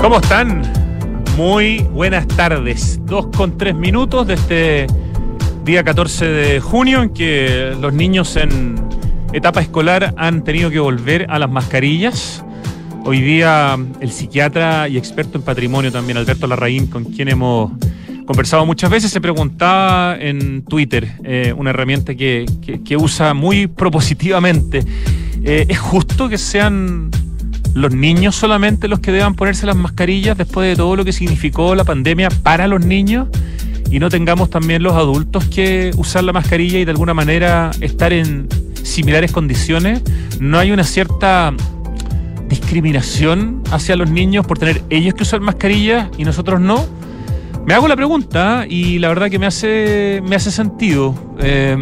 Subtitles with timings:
[0.00, 0.62] ¿Cómo están?
[1.36, 3.00] Muy buenas tardes.
[3.04, 4.86] Dos con tres minutos de este
[5.64, 8.76] día 14 de junio en que los niños en
[9.32, 12.44] etapa escolar han tenido que volver a las mascarillas.
[13.04, 17.72] Hoy día el psiquiatra y experto en patrimonio también, Alberto Larraín, con quien hemos
[18.26, 22.44] conversado muchas veces, se preguntaba en Twitter, eh, una herramienta que,
[22.84, 24.84] que- usa muy propositivamente,
[25.42, 27.10] eh, ¿es justo que sean
[27.78, 31.74] los niños solamente los que deban ponerse las mascarillas después de todo lo que significó
[31.74, 33.28] la pandemia para los niños?
[33.90, 38.12] Y no tengamos también los adultos que usar la mascarilla y de alguna manera estar
[38.12, 38.48] en
[38.82, 40.02] similares condiciones.
[40.40, 41.54] ¿No hay una cierta
[42.48, 46.84] discriminación hacia los niños por tener ellos que usar mascarillas y nosotros no?
[47.64, 51.14] Me hago la pregunta y la verdad que me hace, me hace sentido.
[51.38, 51.76] Eh,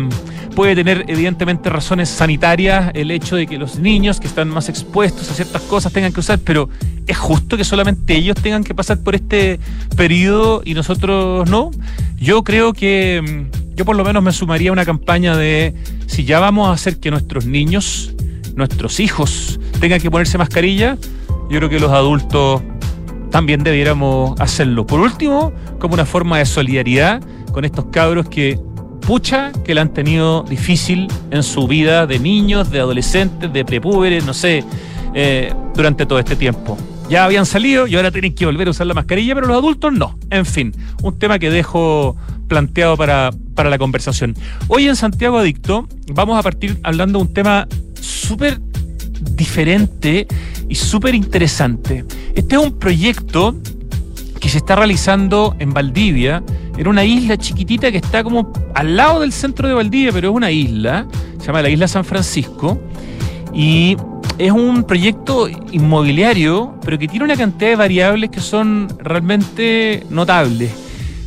[0.57, 5.31] puede tener evidentemente razones sanitarias el hecho de que los niños que están más expuestos
[5.31, 6.71] a ciertas cosas tengan que usar, pero
[7.07, 9.61] ¿es justo que solamente ellos tengan que pasar por este
[9.97, 11.71] periodo y nosotros no?
[12.17, 15.75] Yo creo que mm, yo por lo menos me sumaría a una campaña de
[16.07, 18.15] si ya vamos a hacer que nuestros niños,
[18.55, 20.97] nuestros hijos tengan que ponerse mascarilla,
[21.51, 22.63] yo creo que los adultos
[23.31, 24.87] también debiéramos hacerlo.
[24.87, 27.21] Por último, como una forma de solidaridad
[27.53, 28.59] con estos cabros que,
[29.07, 34.25] pucha, que la han tenido difícil en su vida de niños, de adolescentes, de prepúberes,
[34.27, 34.65] no sé,
[35.15, 36.77] eh, durante todo este tiempo.
[37.09, 39.93] Ya habían salido y ahora tienen que volver a usar la mascarilla, pero los adultos
[39.93, 40.19] no.
[40.31, 42.17] En fin, un tema que dejo
[42.49, 44.35] planteado para, para la conversación.
[44.67, 47.69] Hoy en Santiago Adicto vamos a partir hablando de un tema
[48.01, 48.61] súper
[49.37, 50.27] diferente
[50.69, 52.05] y súper interesante.
[52.35, 53.55] Este es un proyecto
[54.47, 56.41] que se está realizando en Valdivia,
[56.79, 60.37] en una isla chiquitita que está como al lado del centro de Valdivia, pero es
[60.37, 61.05] una isla,
[61.41, 62.81] se llama la Isla San Francisco,
[63.53, 63.97] y
[64.39, 70.71] es un proyecto inmobiliario, pero que tiene una cantidad de variables que son realmente notables.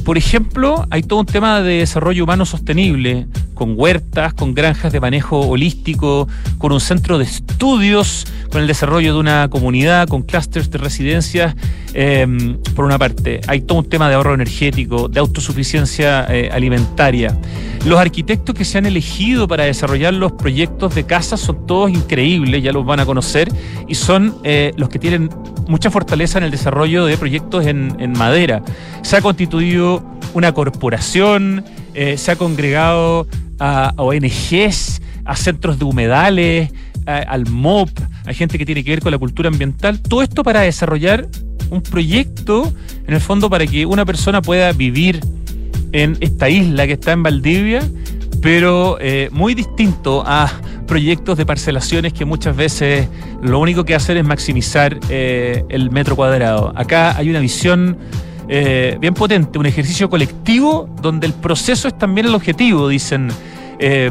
[0.06, 3.28] Por ejemplo, hay todo un tema de desarrollo humano sostenible,
[3.60, 9.14] con huertas, con granjas de manejo holístico, con un centro de estudios, con el desarrollo
[9.14, 11.56] de una comunidad, con clústeres de residencias,
[11.94, 12.26] eh,
[12.74, 13.42] por una parte.
[13.48, 17.38] Hay todo un tema de ahorro energético, de autosuficiencia eh, alimentaria.
[17.86, 22.64] Los arquitectos que se han elegido para desarrollar los proyectos de casas son todos increíbles,
[22.64, 23.52] ya los van a conocer,
[23.90, 25.30] y son eh, los que tienen
[25.68, 28.62] mucha fortaleza en el desarrollo de proyectos en, en madera.
[29.02, 30.02] Se ha constituido
[30.34, 33.28] una corporación, eh, se ha congregado
[33.60, 36.72] a, ONGs, a centros de humedales,
[37.06, 37.90] al MOP,
[38.28, 40.00] a gente que tiene que ver con la cultura ambiental.
[40.00, 41.28] Todo esto para desarrollar
[41.70, 42.72] un proyecto,
[43.08, 45.20] en el fondo, para que una persona pueda vivir
[45.92, 47.82] en esta isla que está en Valdivia,
[48.42, 50.52] pero eh, muy distinto a
[50.88, 53.08] proyectos de parcelaciones que muchas veces
[53.42, 56.74] lo único que hacen es maximizar eh, el metro cuadrado.
[56.76, 57.98] Acá hay una visión
[58.50, 63.30] eh, bien potente, un ejercicio colectivo donde el proceso es también el objetivo, dicen
[63.78, 64.10] eh,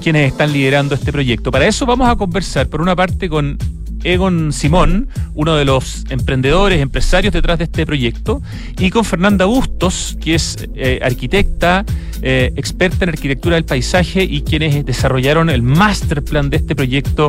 [0.00, 1.50] quienes están liderando este proyecto.
[1.50, 3.58] Para eso vamos a conversar, por una parte, con
[4.04, 8.42] Egon Simón, uno de los emprendedores, empresarios detrás de este proyecto,
[8.78, 11.84] y con Fernanda Bustos, que es eh, arquitecta,
[12.22, 17.28] eh, experta en arquitectura del paisaje y quienes desarrollaron el master plan de este proyecto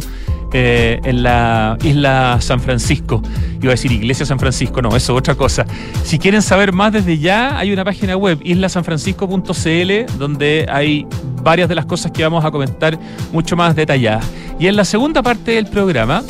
[0.54, 3.22] eh, en la isla San Francisco.
[3.62, 5.66] Iba a decir Iglesia San Francisco, no, eso es otra cosa.
[6.04, 11.08] Si quieren saber más desde ya, hay una página web, islasanfrancisco.cl, donde hay
[11.42, 13.00] varias de las cosas que vamos a comentar
[13.32, 14.26] mucho más detalladas.
[14.60, 16.22] Y en la segunda parte del programa,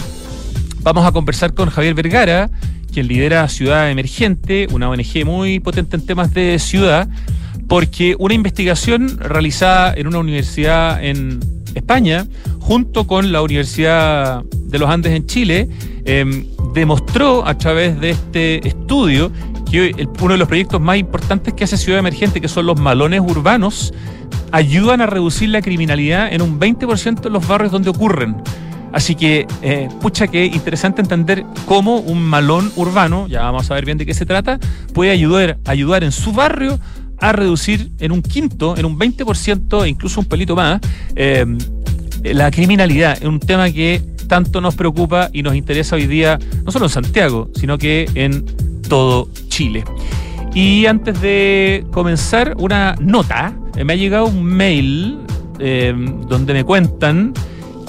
[0.84, 2.50] vamos a conversar con Javier Vergara,
[2.92, 7.08] quien lidera Ciudad Emergente, una ONG muy potente en temas de ciudad,
[7.68, 11.40] porque una investigación realizada en una universidad en
[11.74, 12.28] España,
[12.60, 15.70] junto con la Universidad de los Andes en Chile,
[16.06, 19.32] eh, demostró a través de este estudio
[19.70, 23.22] que uno de los proyectos más importantes que hace Ciudad Emergente, que son los malones
[23.22, 23.94] urbanos,
[24.52, 28.36] ayudan a reducir la criminalidad en un 20% en los barrios donde ocurren.
[28.94, 33.86] Así que, eh, pucha, que interesante entender cómo un malón urbano, ya vamos a ver
[33.86, 34.60] bien de qué se trata,
[34.94, 36.80] puede ayudar, ayudar en su barrio
[37.20, 40.82] a reducir en un quinto, en un 20% e incluso un pelito más,
[41.16, 41.46] eh,
[42.24, 43.18] la criminalidad.
[43.18, 46.92] Es un tema que tanto nos preocupa y nos interesa hoy día, no solo en
[46.92, 48.46] Santiago, sino que en
[48.88, 49.84] todo Chile.
[50.54, 53.54] Y antes de comenzar, una nota.
[53.86, 55.20] Me ha llegado un mail
[55.60, 55.94] eh,
[56.28, 57.34] donde me cuentan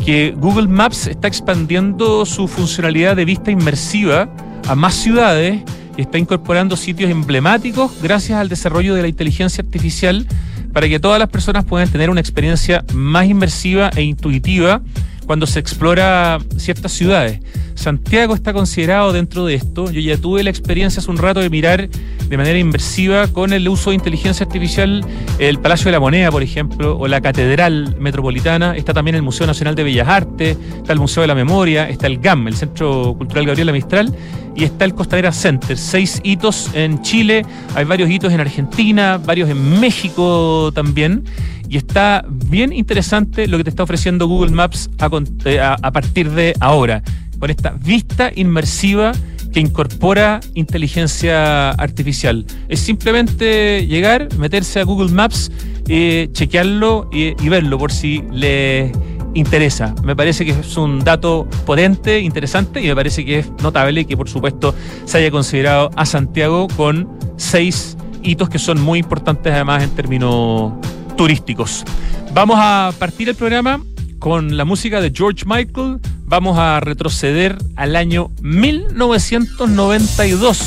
[0.04, 4.28] que Google Maps está expandiendo su funcionalidad de vista inmersiva
[4.66, 5.62] a más ciudades
[5.96, 10.26] y está incorporando sitios emblemáticos gracias al desarrollo de la inteligencia artificial
[10.72, 14.80] para que todas las personas puedan tener una experiencia más inmersiva e intuitiva
[15.26, 17.40] cuando se explora ciertas ciudades.
[17.74, 19.90] Santiago está considerado dentro de esto.
[19.90, 23.68] Yo ya tuve la experiencia hace un rato de mirar de manera inversiva con el
[23.68, 25.04] uso de inteligencia artificial
[25.38, 28.76] el Palacio de la Moneda, por ejemplo, o la Catedral Metropolitana.
[28.76, 32.06] Está también el Museo Nacional de Bellas Artes, está el Museo de la Memoria, está
[32.06, 34.14] el GAM, el Centro Cultural Gabriela Mistral,
[34.54, 35.76] y está el Costanera Center.
[35.76, 37.44] Seis hitos en Chile,
[37.74, 41.24] hay varios hitos en Argentina, varios en México también.
[41.68, 45.08] Y está bien interesante lo que te está ofreciendo Google Maps a,
[45.44, 47.02] eh, partir de ahora
[47.38, 49.12] con esta vista inmersiva
[49.52, 52.46] que incorpora inteligencia artificial.
[52.68, 55.50] Es simplemente llegar, meterse a Google Maps,
[55.88, 58.92] eh, chequearlo y, verlo por si le
[59.34, 59.94] interesa.
[60.02, 64.16] Me parece que es un dato potente, interesante y me parece que es notable que
[64.16, 64.74] por supuesto
[65.04, 70.74] se haya considerado a Santiago con seis hitos que son muy importantes además en términos
[71.16, 71.84] turísticos.
[72.32, 73.82] Vamos a partir el programa
[74.18, 75.98] con la música de George Michael
[76.32, 80.58] vamos a retroceder al año 1992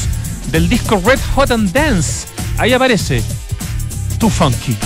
[0.52, 2.28] del disco Red Hot and Dance.
[2.60, 3.24] Ahí aparece
[4.20, 4.78] Too Funky.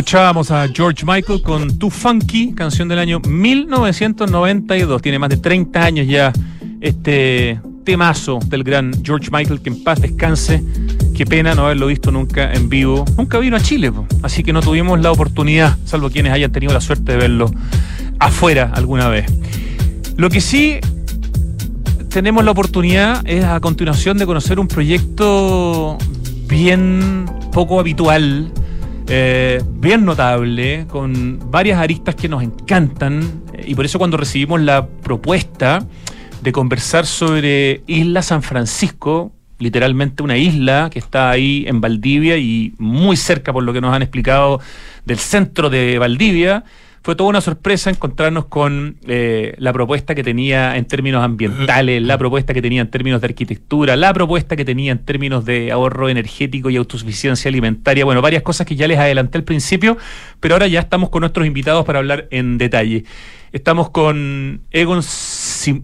[0.00, 5.02] Escuchábamos a George Michael con Too Funky, canción del año 1992.
[5.02, 6.32] Tiene más de 30 años ya
[6.80, 10.64] este temazo del gran George Michael, que en paz descanse,
[11.14, 13.04] qué pena no haberlo visto nunca en vivo.
[13.18, 13.92] Nunca vino a Chile,
[14.22, 17.50] así que no tuvimos la oportunidad, salvo quienes hayan tenido la suerte de verlo
[18.18, 19.26] afuera alguna vez.
[20.16, 20.78] Lo que sí
[22.08, 25.98] tenemos la oportunidad es a continuación de conocer un proyecto
[26.48, 28.50] bien poco habitual,
[29.12, 34.86] eh, bien notable, con varias aristas que nos encantan, y por eso cuando recibimos la
[34.86, 35.84] propuesta
[36.40, 42.72] de conversar sobre Isla San Francisco, literalmente una isla que está ahí en Valdivia y
[42.78, 44.60] muy cerca, por lo que nos han explicado,
[45.04, 46.64] del centro de Valdivia,
[47.02, 52.18] fue toda una sorpresa encontrarnos con eh, la propuesta que tenía en términos ambientales, la
[52.18, 56.10] propuesta que tenía en términos de arquitectura, la propuesta que tenía en términos de ahorro
[56.10, 58.04] energético y autosuficiencia alimentaria.
[58.04, 59.96] Bueno, varias cosas que ya les adelanté al principio,
[60.40, 63.04] pero ahora ya estamos con nuestros invitados para hablar en detalle.
[63.52, 65.02] Estamos con Egon,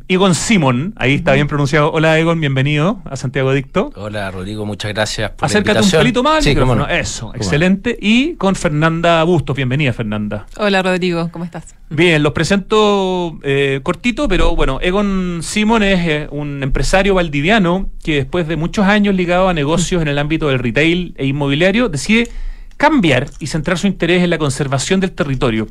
[0.07, 1.91] Egon Simon, ahí está bien pronunciado.
[1.91, 3.91] Hola Egon, bienvenido a Santiago Dicto.
[3.97, 5.99] Hola Rodrigo, muchas gracias por Acércate la invitación.
[5.99, 6.87] un pelito más micrófono.
[6.87, 7.99] Eso, excelente.
[8.01, 10.47] Y con Fernanda Bustos, bienvenida Fernanda.
[10.59, 11.75] Hola Rodrigo, ¿cómo estás?
[11.91, 18.15] Bien, los presento eh, cortito, pero bueno, Egon Simon es eh, un empresario valdiviano que
[18.15, 22.29] después de muchos años ligado a negocios en el ámbito del retail e inmobiliario, decide
[22.77, 25.67] cambiar y centrar su interés en la conservación del territorio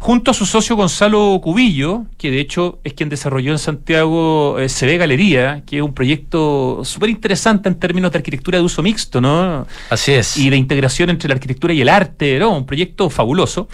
[0.00, 4.66] junto a su socio Gonzalo Cubillo, que de hecho es quien desarrolló en Santiago eh,
[4.80, 9.20] ve Galería, que es un proyecto súper interesante en términos de arquitectura de uso mixto,
[9.20, 9.66] ¿no?
[9.90, 10.38] Así es.
[10.38, 12.56] Y de integración entre la arquitectura y el arte, ¿no?
[12.56, 13.68] Un proyecto fabuloso.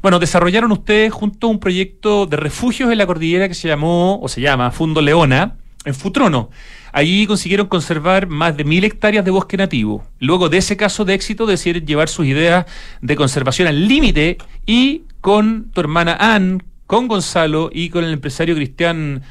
[0.00, 4.20] Bueno, desarrollaron ustedes junto a un proyecto de refugios en la cordillera que se llamó,
[4.22, 6.50] o se llama, Fundo Leona, en Futrono.
[6.92, 10.04] Allí consiguieron conservar más de mil hectáreas de bosque nativo.
[10.20, 12.66] Luego de ese caso de éxito, decidieron llevar sus ideas
[13.00, 18.54] de conservación al límite y con tu hermana Anne, con Gonzalo y con el empresario
[18.54, 19.22] Cristian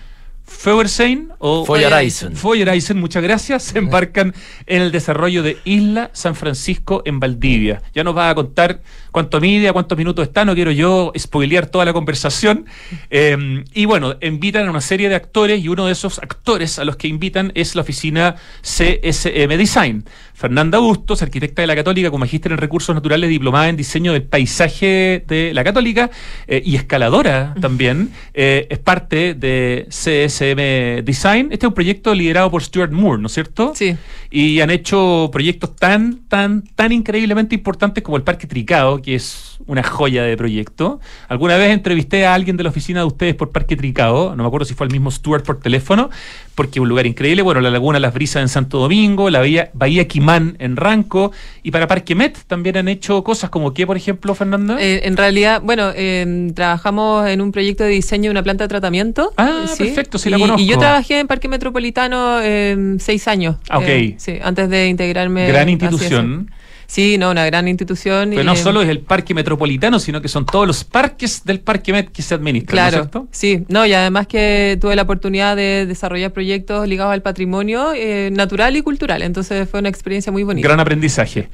[0.43, 4.33] Feuersein o Feuereisen, muchas gracias, se embarcan
[4.67, 7.81] en el desarrollo de Isla San Francisco en Valdivia.
[7.93, 8.81] Ya nos va a contar
[9.11, 12.65] cuánto mide, a cuántos minutos está, no quiero yo spoilear toda la conversación.
[13.13, 16.85] Eh, y bueno, invitan a una serie de actores y uno de esos actores a
[16.85, 20.05] los que invitan es la oficina CSM Design.
[20.41, 24.23] Fernanda Bustos, arquitecta de la Católica, con magíster en recursos naturales, diplomada en diseño del
[24.23, 26.09] paisaje de la Católica
[26.47, 31.49] eh, y escaladora también, eh, es parte de CSM Design.
[31.51, 33.73] Este es un proyecto liderado por Stuart Moore, ¿no es cierto?
[33.75, 33.95] Sí.
[34.31, 39.59] Y han hecho proyectos tan, tan, tan increíblemente importantes como el Parque Tricado, que es
[39.67, 40.99] una joya de proyecto.
[41.27, 44.47] Alguna vez entrevisté a alguien de la oficina de ustedes por Parque Tricado, no me
[44.47, 46.09] acuerdo si fue el mismo Stuart por teléfono,
[46.55, 47.43] porque es un lugar increíble.
[47.43, 51.31] Bueno, la Laguna Las Brisas en Santo Domingo, la Bahía, Bahía Quimán en Ranco,
[51.63, 54.77] y para Parque Met también han hecho cosas como qué, por ejemplo, Fernanda.
[54.79, 58.67] Eh, en realidad, bueno, eh, trabajamos en un proyecto de diseño de una planta de
[58.69, 59.33] tratamiento.
[59.37, 60.61] Ah, perfecto, sí la conozco.
[60.61, 63.57] Y yo trabajé en Parque Metropolitano eh, seis años.
[63.69, 64.15] Ah, ok.
[64.17, 65.47] sí, antes de integrarme.
[65.47, 66.51] Gran institución.
[66.91, 68.31] Sí, no, una gran institución.
[68.31, 71.93] Pero no solo es el parque metropolitano, sino que son todos los parques del Parque
[71.93, 72.91] Met que se administran.
[72.91, 77.21] Claro, ¿no sí, no, y además que tuve la oportunidad de desarrollar proyectos ligados al
[77.21, 80.67] patrimonio eh, natural y cultural, entonces fue una experiencia muy bonita.
[80.67, 81.47] Gran aprendizaje.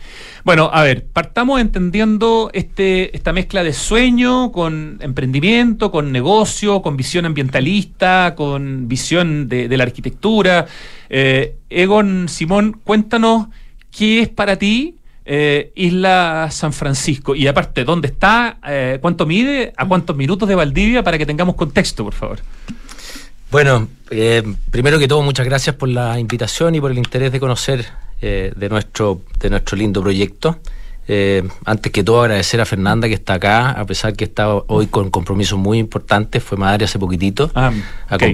[0.44, 6.98] Bueno, a ver, partamos entendiendo este, esta mezcla de sueño con emprendimiento, con negocio, con
[6.98, 10.66] visión ambientalista, con visión de, la arquitectura.
[11.12, 13.50] Eh, Egon Simón, cuéntanos
[13.92, 14.96] qué es para ti
[15.30, 17.36] eh, Isla San Francisco.
[17.36, 18.60] Y aparte, ¿dónde está?
[18.66, 19.74] Eh, ¿Cuánto mide?
[19.76, 21.04] ¿A cuántos minutos de Valdivia?
[21.04, 22.40] Para que tengamos contexto, por favor.
[23.52, 24.42] Bueno, eh,
[24.72, 27.86] primero que todo, muchas gracias por la invitación y por el interés de conocer
[28.22, 30.60] de, nuestro, de nuestro lindo proyecto.
[31.66, 35.10] Antes que todo agradecer a Fernanda que está acá, a pesar que está hoy con
[35.10, 37.50] compromisos muy importantes, fue madre hace poquitito.
[37.56, 37.72] Ah,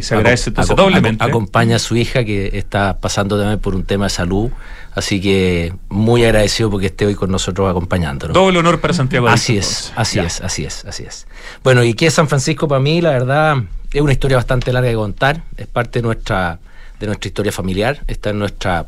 [0.02, 1.24] se agradece doblemente.
[1.24, 4.52] Acompaña a su hija que está pasando también por un tema de salud
[4.96, 8.34] Así que muy agradecido porque esté hoy con nosotros acompañándonos.
[8.34, 9.28] Doble honor para Santiago.
[9.28, 11.26] Así es, así es, así es, así es.
[11.64, 13.02] Bueno, ¿y qué es San Francisco para mí?
[13.02, 13.58] La verdad
[13.92, 15.42] es una historia bastante larga de contar.
[15.58, 16.60] Es parte de nuestra,
[17.00, 18.04] de nuestra historia familiar.
[18.08, 18.86] Está en nuestra,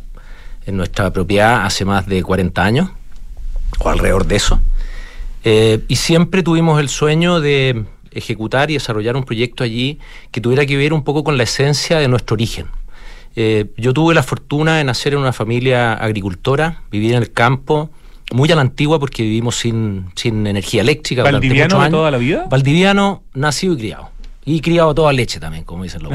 [0.68, 2.92] en nuestra propiedad hace más de 40 años,
[3.80, 4.60] o alrededor de eso.
[5.44, 10.00] Eh, y siempre tuvimos el sueño de ejecutar y desarrollar un proyecto allí
[10.32, 12.68] que tuviera que ver un poco con la esencia de nuestro origen
[13.36, 17.90] eh, yo tuve la fortuna de nacer en una familia agricultora, vivir en el campo,
[18.32, 21.24] muy a la antigua porque vivimos sin, sin energía eléctrica.
[21.24, 22.48] ¿Valdiviano de toda la vida?
[22.50, 24.10] Valdiviano, nacido y criado.
[24.46, 26.14] Y criado toda leche también, como dicen los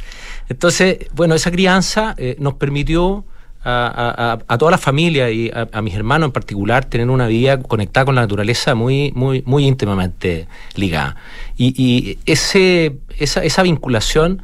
[0.48, 3.24] Entonces, bueno, esa crianza eh, nos permitió
[3.64, 8.14] a, toda la familia y a, mis hermanos en particular tener una vida conectada con
[8.14, 11.16] la naturaleza muy, muy, muy íntimamente ligada.
[11.56, 14.42] Y, y ese, esa, esa vinculación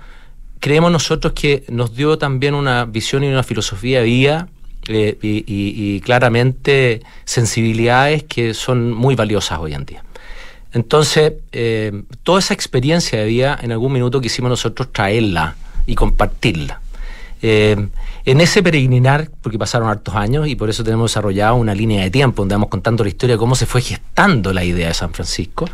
[0.64, 4.49] creemos nosotros que nos dio también una visión y una filosofía de vida
[4.88, 10.04] eh, y, claramente sensibilidades que son muy valiosas hoy en día.
[10.73, 15.56] Entonces, eh, toda esa experiencia de vida, en algún minuto quisimos nosotros traerla
[15.87, 16.80] y compartirla.
[17.46, 17.88] Eh,
[18.24, 22.10] en ese peregrinar, porque pasaron hartos años y por eso tenemos desarrollado una línea de
[22.10, 25.12] tiempo donde vamos contando la historia de cómo se fue gestando la idea de San
[25.12, 25.66] Francisco.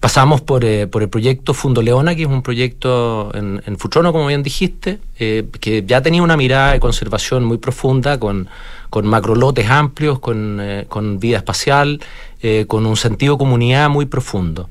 [0.00, 4.26] Pasamos por, eh, por, el proyecto Fundo Leona, que es un proyecto en, en como
[4.28, 8.48] bien dijiste, eh, que ya tenía una mirada de conservación muy profunda, con,
[8.88, 12.00] con macrolotes amplios, con, eh, con vida espacial,
[12.66, 14.70] con un sentido comunidad muy profundo.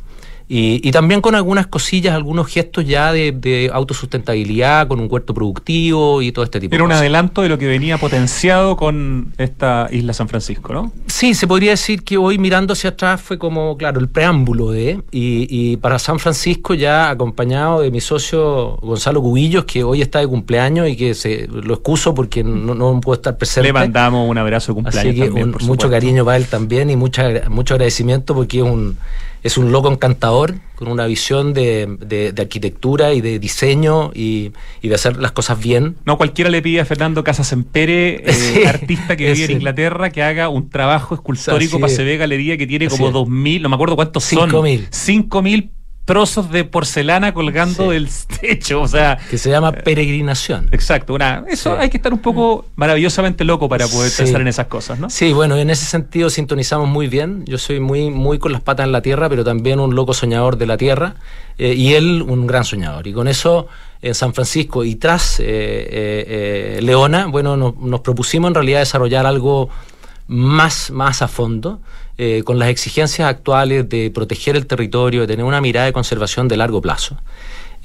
[0.51, 6.31] Y, también con algunas cosillas, algunos gestos ya de, autosustentabilidad, con un huerto productivo y
[6.31, 10.27] todo este tipo Era un adelanto de lo que venía potenciado con esta isla San
[10.27, 10.91] Francisco, ¿no?
[11.05, 15.03] Sí, se podría decir que hoy mirando hacia atrás fue como, claro, el preámbulo de,
[15.11, 20.27] y, para San Francisco ya acompañado de mi socio Gonzalo Cubillos, que hoy está de
[20.27, 23.67] cumpleaños y que se lo excuso porque no, no puedo estar presente.
[23.67, 25.29] Le mandamos un abrazo de cumpleaños.
[25.29, 28.97] Así que mucho cariño para él también y mucha, mucho agradecimiento porque es un
[29.43, 35.17] es un loco encantador, con una visión de, arquitectura y de diseño y, de hacer
[35.17, 35.95] las cosas bien.
[36.05, 40.23] No cualquiera le pide a Fernando Casas Empere, eh, artista que vive en Inglaterra, que
[40.23, 44.23] haga un trabajo escultórico para CB Galería que tiene como 2.000, no me acuerdo cuántos
[44.23, 44.49] son.
[44.49, 44.89] 5.000.
[44.89, 45.69] 5.000
[46.09, 48.09] trozos de porcelana colgando del
[48.41, 49.19] techo, o sea...
[49.29, 50.67] Que se llama peregrinación.
[50.71, 54.65] Exacto, una, eso hay que estar un poco maravillosamente loco para poder pensar en esas
[54.65, 55.11] cosas, ¿no?
[55.11, 57.45] Sí, bueno, en ese sentido sintonizamos muy bien.
[57.45, 60.57] Yo soy muy, muy con las patas en la tierra, pero también un loco soñador
[60.57, 61.13] de la tierra,
[61.59, 63.05] eh, y él un gran soñador.
[63.05, 63.67] Y con eso
[64.01, 69.69] en San Francisco y tras eh, eh, Leona, bueno, nos propusimos en realidad desarrollar algo
[70.25, 71.81] más, más a fondo.
[72.21, 76.49] Eh, con las exigencias actuales de proteger el territorio, de tener una mirada de conservación
[76.49, 77.15] de largo plazo.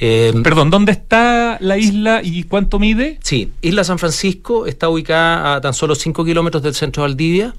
[0.01, 3.21] Eh, Perdón, ¿dónde está la isla y cuánto mide?
[3.23, 7.55] Sí, Isla San Francisco está ubicada a tan solo 5 kilómetros del centro de Valdivia.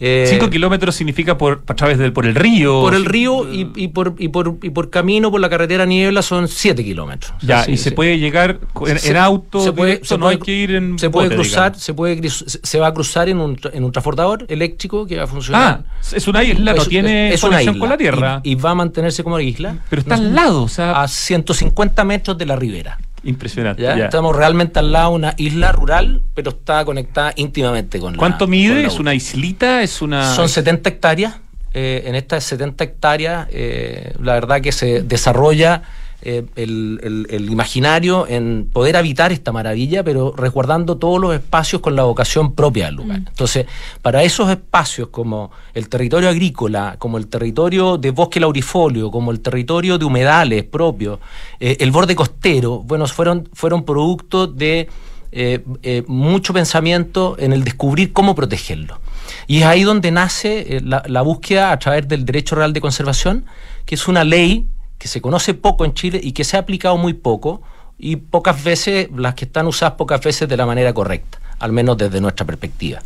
[0.00, 2.80] Eh, Cinco kilómetros significa por, a través del por el río.
[2.80, 6.22] Por el río y, y, por, y, por, y por camino por la carretera Niebla
[6.22, 7.32] son siete kilómetros.
[7.42, 11.10] Ya, y se puede llegar en, auto, se puede, no hay que ir en Se
[11.10, 15.16] puede cruzar, se puede se va a cruzar en un, en un transportador eléctrico que
[15.16, 15.84] va a funcionar.
[15.84, 18.40] Ah, es una isla, no tiene es isla, con la tierra.
[18.42, 19.76] Y, va a mantenerse como isla.
[19.90, 21.02] Pero está al lado, o sea.
[21.02, 22.98] A 150 metros de la ribera.
[23.24, 24.04] Impresionante.
[24.04, 28.86] Estamos realmente al lado de una isla rural, pero está conectada íntimamente con ¿Cuánto mide?
[28.86, 29.82] ¿Es una islita?
[29.82, 30.34] ¿Es una...?
[30.34, 31.36] Son 70 hectáreas.
[31.72, 35.82] Eh, en estas 70 hectáreas, eh, la verdad que se desarrolla
[36.26, 42.04] eh, el, imaginario en poder habitar esta maravilla, pero resguardando todos los espacios con la
[42.04, 43.20] vocación propia del lugar.
[43.20, 43.26] Mm.
[43.28, 43.66] Entonces,
[44.00, 49.40] para esos espacios como el territorio agrícola, como el territorio de bosque laurifolio, como el
[49.40, 51.18] territorio de humedales propios,
[51.60, 54.88] eh, el borde costero, bueno, fueron, fueron producto de
[55.30, 58.98] eh, mucho pensamiento en el descubrir cómo protegerlo.
[59.46, 63.44] Y es ahí donde nace la, la, búsqueda a través del derecho real de conservación,
[63.84, 64.68] que es una ley
[65.04, 67.60] que se conoce poco en Chile y que se ha aplicado muy poco
[67.98, 71.98] y pocas veces, las que están usadas pocas veces de la manera correcta, al menos
[71.98, 73.00] desde nuestra perspectiva.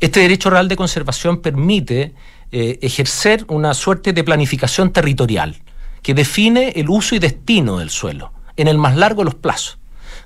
[0.00, 2.14] Este derecho real de conservación permite
[2.50, 5.56] eh, ejercer una suerte de planificación territorial
[6.00, 9.76] que define el uso y destino del suelo en el más largo de los plazos.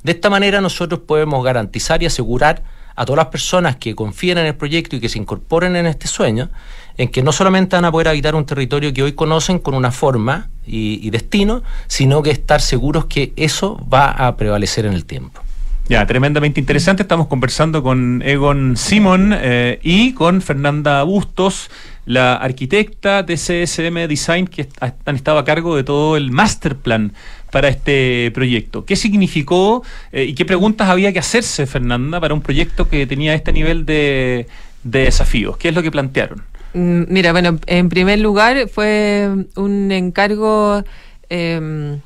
[0.04, 2.62] De esta manera nosotros podemos garantizar y asegurar
[2.94, 6.06] a todas las personas que confíen en el proyecto y que se incorporen en este
[6.06, 6.50] sueño,
[6.96, 9.92] en que no solamente van a poder habitar un territorio que hoy conocen con una
[9.92, 15.42] forma y, destino, sino que estar seguros que eso va a prevalecer en el tiempo.
[15.88, 17.02] Ya, tremendamente interesante.
[17.02, 21.70] Estamos conversando con Egon Simon eh, y con Fernanda Bustos,
[22.06, 27.12] la arquitecta de CSM Design, que han estado a cargo de todo el master plan
[27.50, 28.84] para este proyecto.
[28.84, 33.34] ¿Qué significó eh, y qué preguntas había que hacerse, Fernanda, para un proyecto que tenía
[33.34, 34.46] este nivel de,
[34.84, 35.56] de desafíos?
[35.58, 36.42] ¿Qué es lo que plantearon?
[36.74, 40.82] Mm, mira, bueno, en primer lugar fue un encargo,
[41.28, 42.00] em,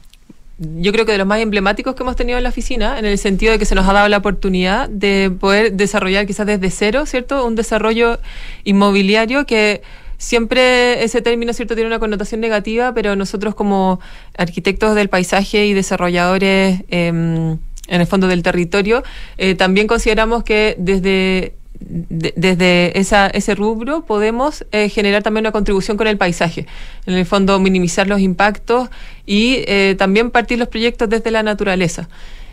[0.59, 3.18] yo creo que de los más emblemáticos que hemos tenido en la oficina, en el
[3.18, 7.07] sentido de que se nos ha dado la oportunidad de poder desarrollar quizás desde cero,
[7.07, 7.44] ¿cierto?
[7.46, 8.18] Un desarrollo
[8.64, 9.83] inmobiliario que
[10.18, 14.00] siempre ese término, ¿cierto?, tiene una connotación negativa, pero nosotros como
[14.38, 19.02] arquitectos del paisaje y desarrolladores em, en el fondo del territorio,
[19.38, 25.96] eh, también consideramos que desde desde esa, ese rubro podemos eh, generar también una contribución
[25.96, 26.66] con el paisaje.
[27.06, 28.88] En el fondo, minimizar los impactos
[29.24, 32.08] y eh, también partir los proyectos desde la naturaleza.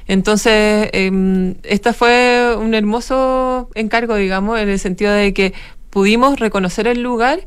[0.07, 5.53] Entonces, eh, este fue un hermoso encargo, digamos, en el sentido de que
[5.89, 7.45] pudimos reconocer el lugar.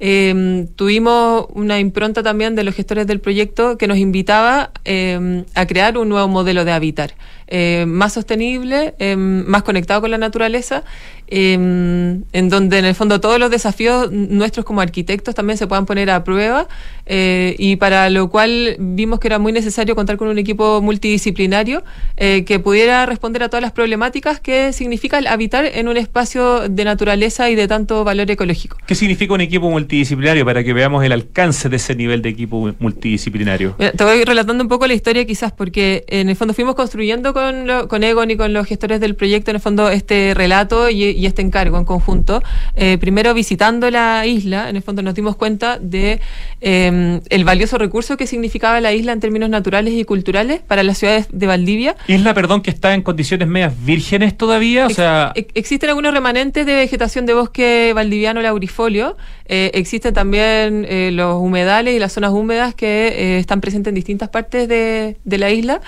[0.00, 5.64] Em, tuvimos una impronta también de los gestores del proyecto que nos invitaba em, a
[5.66, 7.14] crear un nuevo modelo de habitar
[7.54, 10.84] eh, más sostenible, em, más conectado con la naturaleza,
[11.26, 15.84] em, en donde en el fondo todos los desafíos nuestros como arquitectos también se puedan
[15.84, 16.66] poner a prueba
[17.04, 21.84] eh, y para lo cual vimos que era muy necesario contar con un equipo multidisciplinario
[22.16, 26.84] eh, que pudiera responder a todas las problemáticas que significa habitar en un espacio de
[26.86, 28.78] naturaleza y de tanto valor ecológico.
[28.86, 32.72] ¿Qué significa un equipo multidisciplinario para que veamos el alcance de ese nivel de equipo
[32.78, 33.76] multidisciplinario?
[33.76, 37.41] te voy relatando un poco la historia quizás porque en el fondo fuimos construyendo con,
[37.88, 41.42] con Egon y con los gestores del proyecto en el fondo este relato y, este
[41.42, 42.42] encargo en conjunto.
[42.74, 46.20] Eh, primero visitando la isla, en el fondo nos dimos cuenta de
[46.60, 50.98] em, el valioso recurso que significaba la isla en términos naturales y culturales para las
[50.98, 51.96] ciudades de Valdivia.
[52.08, 55.32] Isla, perdón, que está en condiciones medias vírgenes todavía, o sea...
[55.34, 61.94] existen algunos remanentes de vegetación de bosque valdiviano laurifolio, eh, existen también eh, los humedales
[61.94, 65.80] y las zonas húmedas que eh, están presentes en distintas partes de, la isla.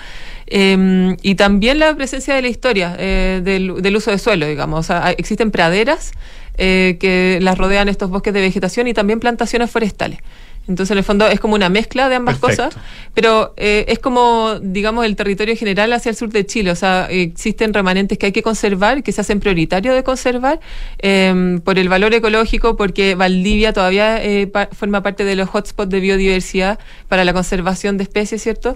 [0.47, 4.89] Em, y también la presencia de la historia del, uso de suelo, digamos.
[5.17, 6.11] existen praderas
[6.57, 10.19] que las rodean estos bosques de vegetación y también plantaciones forestales.
[10.67, 12.75] Entonces, en el fondo, es como una mezcla de ambas cosas,
[13.13, 16.71] pero eh, es como, digamos, el territorio general hacia el sur de Chile.
[16.71, 20.59] O sea, existen remanentes que hay que conservar, que se hacen prioritarios de conservar,
[20.97, 25.99] em, por el valor ecológico, porque Valdivia todavía eh, forma parte de los hotspots de
[25.99, 28.75] biodiversidad para la conservación de especies, ¿cierto?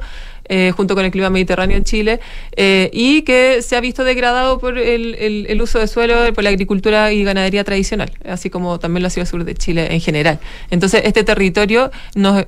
[0.51, 2.19] Eh, junto con el clima mediterráneo en Chile,
[2.55, 5.13] eh, y que se ha visto degradado por el,
[5.47, 9.09] el, uso de suelo, por la agricultura y ganadería tradicional, así como también lo ha
[9.11, 10.39] sido el sur de Chile en general.
[10.71, 12.47] Entonces, este territorio nos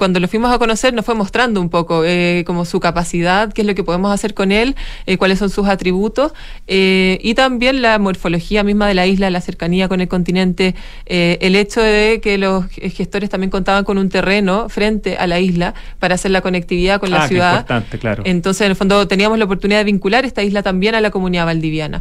[0.00, 3.60] cuando lo fuimos a conocer nos fue mostrando un poco eh, como su capacidad, qué
[3.60, 6.32] es lo que podemos hacer con él, eh, cuáles son sus atributos
[6.66, 11.54] eh, y también la morfología misma de la isla, la cercanía con el continente, el
[11.54, 16.14] hecho de que los gestores también contaban con un terreno frente a la isla para
[16.14, 17.52] hacer la conectividad con la ah, ciudad.
[17.56, 18.22] importante, claro.
[18.24, 21.44] Entonces, en el fondo, teníamos la oportunidad de vincular esta isla también a la comunidad
[21.44, 22.00] valdiviana.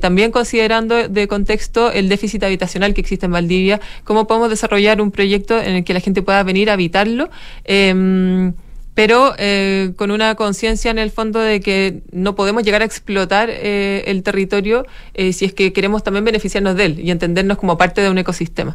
[0.00, 5.12] también considerando de contexto el déficit habitacional que existe en Valdivia, cómo podemos desarrollar un
[5.12, 7.19] proyecto en el que la gente pueda venir a habitarlo
[7.64, 8.54] Em,
[8.94, 13.48] pero eh, con una conciencia en el fondo de que no podemos llegar a explotar
[13.50, 17.78] eh, el territorio eh, si es que queremos también beneficiarnos de él y entendernos como
[17.78, 18.74] parte de un ecosistema.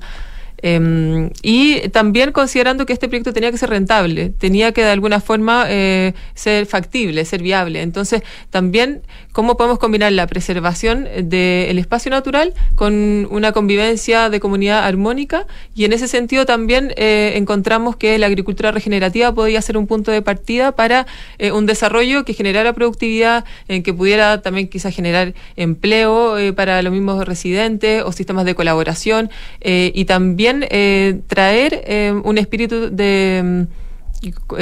[0.62, 5.20] Em, y también considerando que este proyecto tenía que ser rentable, tenía que de alguna
[5.20, 7.82] forma eh, ser factible, ser viable.
[7.82, 14.86] Entonces, también cómo podemos combinar la preservación del espacio natural con una convivencia de comunidad
[14.86, 19.88] armónica y en ese sentido también eh, encontramos que la agricultura regenerativa podía ser un
[19.88, 21.06] punto de partida para
[21.38, 26.94] eh, un desarrollo que generara productividad, en que pudiera también quizás generar empleo para los
[26.94, 29.30] mismos residentes o sistemas de colaboración
[29.62, 33.67] y también eh, traer eh, un espíritu de,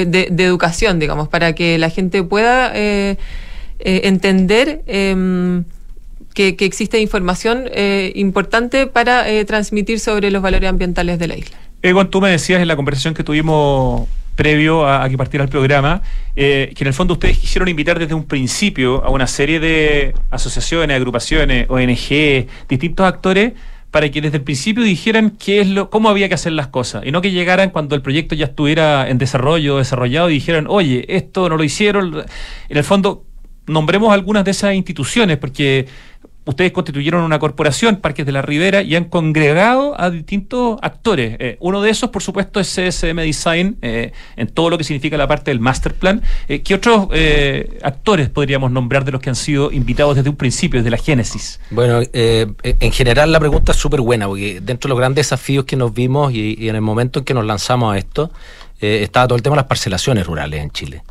[0.07, 3.17] de, educación, digamos, para que la gente pueda eh,
[3.79, 5.65] entender em,
[6.33, 7.65] que, existe información
[8.15, 11.57] importante para transmitir sobre los valores ambientales de la isla.
[11.81, 16.01] Egon, tú me decías en la conversación que tuvimos previo a, que partiera el programa,
[16.33, 20.95] que en el fondo ustedes quisieron invitar desde un principio a una serie de asociaciones,
[20.95, 23.53] agrupaciones, ONG, distintos actores
[23.93, 27.06] para que desde el principio dijeran qué es lo, cómo había que hacer las cosas
[27.06, 31.06] y no que llegaran cuando el proyecto ya estuviera en desarrollo, desarrollado y dijeran, oye,
[31.15, 32.23] esto no lo hicieron.
[32.69, 33.27] En el fondo,
[33.67, 35.86] nombremos algunas de esas instituciones porque
[36.45, 41.38] ustedes constituyeron una corporación, Parques de la Ribera, y han congregado a distintos actores.
[41.39, 45.17] Eh, uno de esos, por supuesto, es CSM Design, eh, en todo lo que significa
[45.17, 46.21] la parte del master plan.
[46.47, 47.08] Eh, ¿Qué otros
[47.82, 51.60] actores podríamos nombrar de los que han sido invitados desde un principio, desde la génesis?
[51.69, 55.75] Bueno, en general la pregunta es súper buena, porque dentro de los grandes desafíos que
[55.75, 58.32] nos vimos y, y en el momento en que nos lanzamos a esto,
[58.79, 61.03] estaba todo el tema de las parcelaciones rurales en Chile.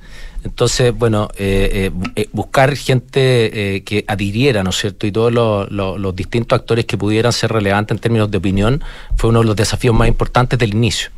[0.45, 5.07] Entonces, bueno, eh, eh, eh, buscar gente que adhiriera, ¿no es cierto?
[5.07, 8.83] Y todos los, distintos actores que pudieran ser relevantes en términos de opinión
[9.17, 11.11] fue uno de los desafíos más importantes del inicio.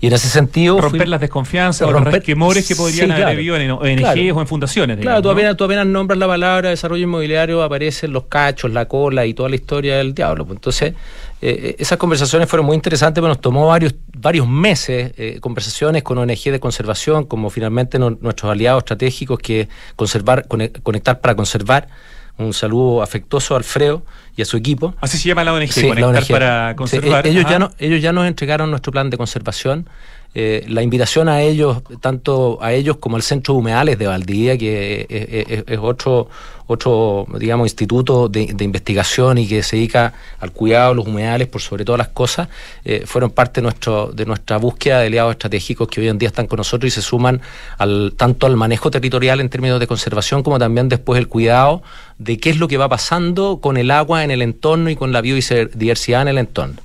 [0.00, 0.80] Y en ese sentido.
[0.80, 4.46] Romper las desconfianzas o romper, los resquemores que podrían haber habido en ONGs o en
[4.46, 4.98] fundaciones.
[4.98, 9.26] claro, tú, apenas, tú, apenas, nombras la palabra desarrollo inmobiliario, aparecen los cachos, la cola
[9.26, 10.46] y toda la historia del diablo.
[10.46, 10.94] Pues entonces,
[11.42, 16.18] eh, esas conversaciones fueron muy interesantes, pero nos tomó varios, varios meses, eh, conversaciones con
[16.18, 20.46] ONG de conservación, como finalmente nuestros aliados estratégicos que conservar,
[20.82, 21.88] conectar para conservar.
[22.40, 24.02] Un saludo afectuoso a Alfredo
[24.34, 24.94] y a su equipo.
[25.00, 27.26] Así se llama la ONG, Conectar para Conservar.
[27.26, 29.88] ellos, ya no, ellos ya nos entregaron nuestro plan de conservación
[30.32, 34.56] eh, la invitación a ellos, tanto a ellos como al Centro de Humedales de Valdivia,
[34.56, 36.28] que es, otro,
[36.68, 41.60] otro, digamos, instituto de, investigación y que se dedica al cuidado de los humedales por
[41.60, 42.48] sobre todas las cosas,
[42.84, 46.28] eh, fueron parte de, nuestro, de nuestra búsqueda de aliados estratégicos que hoy en día
[46.28, 47.40] están con nosotros y se suman
[47.78, 51.82] al, tanto al manejo territorial en términos de conservación como también después el cuidado
[52.18, 55.10] de qué es lo que va pasando con el agua en el entorno y con
[55.10, 56.76] la biodiversidad en el entorno.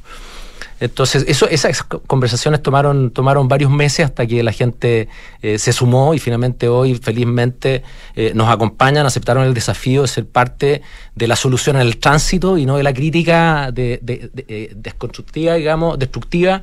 [0.80, 5.08] Entonces, eso, esas conversaciones tomaron, tomaron varios meses hasta que la gente
[5.42, 7.84] eh, se sumó y finalmente hoy, felizmente,
[8.16, 10.82] eh, nos acompañan, aceptaron el desafío de ser parte
[11.16, 14.00] de la solución el tránsito y no de la crítica de,
[14.48, 16.62] eh, desconstructiva, digamos, destructiva,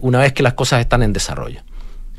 [0.00, 1.62] una vez que las cosas están en desarrollo.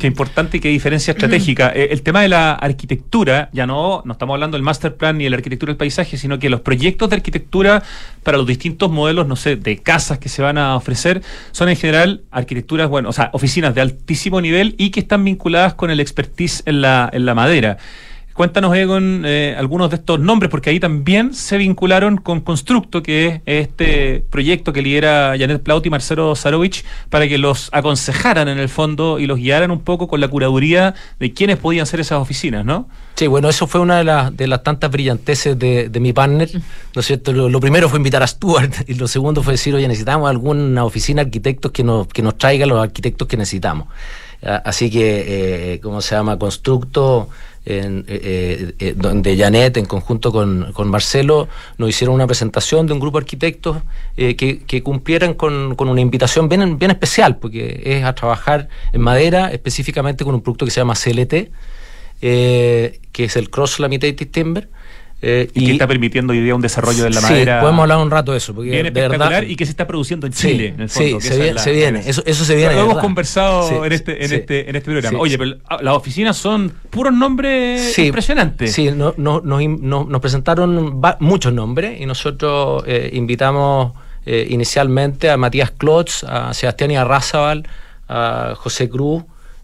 [0.01, 1.71] Qué importante y qué diferencia estratégica.
[1.75, 5.25] Eh, el tema de la arquitectura, ya no, no estamos hablando del master plan ni
[5.25, 7.83] de la arquitectura del paisaje, sino que los proyectos de arquitectura
[8.23, 11.75] para los distintos modelos, no sé, de casas que se van a ofrecer, son en
[11.75, 15.99] general arquitecturas, bueno, o sea, oficinas de altísimo nivel y que están vinculadas con el
[15.99, 17.77] expertise en la, en la madera.
[18.41, 23.27] Cuéntanos, Egon, eh, algunos de estos nombres, porque ahí también se vincularon con Constructo, que
[23.27, 28.57] es este proyecto que lidera Janet Plaut y Marcelo Zarovich, para que los aconsejaran en
[28.57, 32.17] el fondo y los guiaran un poco con la curaduría de quiénes podían ser esas
[32.17, 32.89] oficinas, ¿no?
[33.13, 36.49] Sí, bueno, eso fue una de, las, de las tantas brillanteces de, mi partner,
[36.95, 37.33] ¿no es cierto?
[37.33, 41.21] Lo, primero fue invitar a Stuart y lo segundo fue decir, oye, necesitamos alguna oficina
[41.21, 43.87] de arquitectos que nos, que nos traiga los arquitectos que necesitamos.
[44.43, 46.39] Así que, eh, ¿cómo se llama?
[46.39, 47.29] Constructo
[47.65, 51.47] en, eh, eh, donde Janet, en conjunto con, Marcelo,
[51.77, 53.77] nos hicieron una presentación de un grupo de arquitectos
[54.17, 59.51] eh, que, cumplieran con, una invitación bien, bien especial, porque es a trabajar en madera,
[59.51, 61.51] específicamente con un producto que se llama CLT,
[62.19, 64.69] que es el Cross Laminated Timber
[65.23, 67.57] eh, y, que está permitiendo hoy día un desarrollo de la madera.
[67.57, 68.55] Sí, podemos hablar un rato de eso.
[68.55, 71.21] Porque bien espectacular y que se está produciendo en Chile, en el fondo.
[71.21, 72.73] Sí, se, viene, Eso, eso se viene.
[72.73, 75.19] Lo hemos conversado en, este, en, este, en este programa.
[75.19, 78.73] Oye, pero las oficinas son puros nombres impresionantes.
[78.73, 83.93] Sí, no, no, nos, presentaron muchos nombres y nosotros eh, invitamos
[84.25, 87.67] eh, inicialmente a Matías Klotz, a Sebastián Arrazabal,
[88.07, 89.23] a José Cruz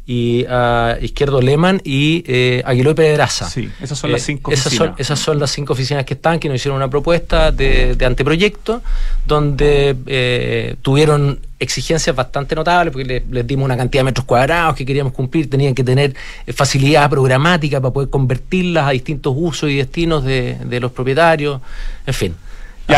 [0.10, 3.50] y a Izquierdo Lehmann y eh, Aguilar Pedraza.
[3.50, 4.74] Sí, esas son las eh, cinco oficinas.
[4.74, 7.98] Esas son, esas son las cinco oficinas que están, que nos hicieron una propuesta de,
[8.06, 8.82] anteproyecto,
[9.26, 14.86] donde eh, tuvieron exigencias bastante notables, porque les, dimos una cantidad de metros cuadrados que
[14.86, 16.16] queríamos cumplir, tenían que tener
[16.46, 21.60] eh, facilidad programática para poder convertirlas a distintos usos y destinos de, de los propietarios,
[22.06, 22.36] en fin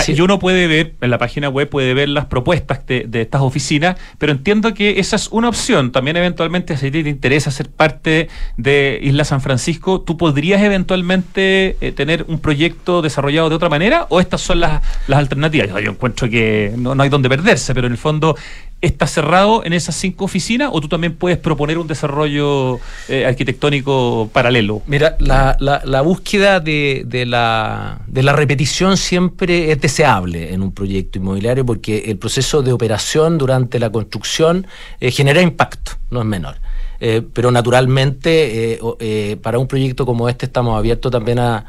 [0.07, 3.97] y uno puede ver, en la página web puede ver las propuestas de, estas oficinas,
[4.17, 5.91] pero entiendo que esa es una opción.
[5.91, 11.91] También eventualmente, si te interesa ser parte de Isla San Francisco, ¿tú podrías eventualmente eh,
[11.91, 14.05] tener un proyecto desarrollado de otra manera?
[14.09, 15.69] ¿O estas son las, las alternativas?
[15.69, 18.35] Yo, encuentro que no, no hay donde perderse, pero en el fondo
[18.81, 24.29] está cerrado en esas cinco oficinas o tú también puedes proponer un desarrollo eh, arquitectónico
[24.31, 24.81] paralelo?
[24.87, 30.71] Mira, la, la, búsqueda de, de, la, de la repetición siempre es deseable en un
[30.71, 34.67] proyecto inmobiliario porque el proceso de operación durante la construcción
[34.99, 36.55] eh, genera impacto, no es menor.
[37.01, 41.65] Eh, pero naturalmente eh, eh, para un proyecto como este estamos abiertos también a,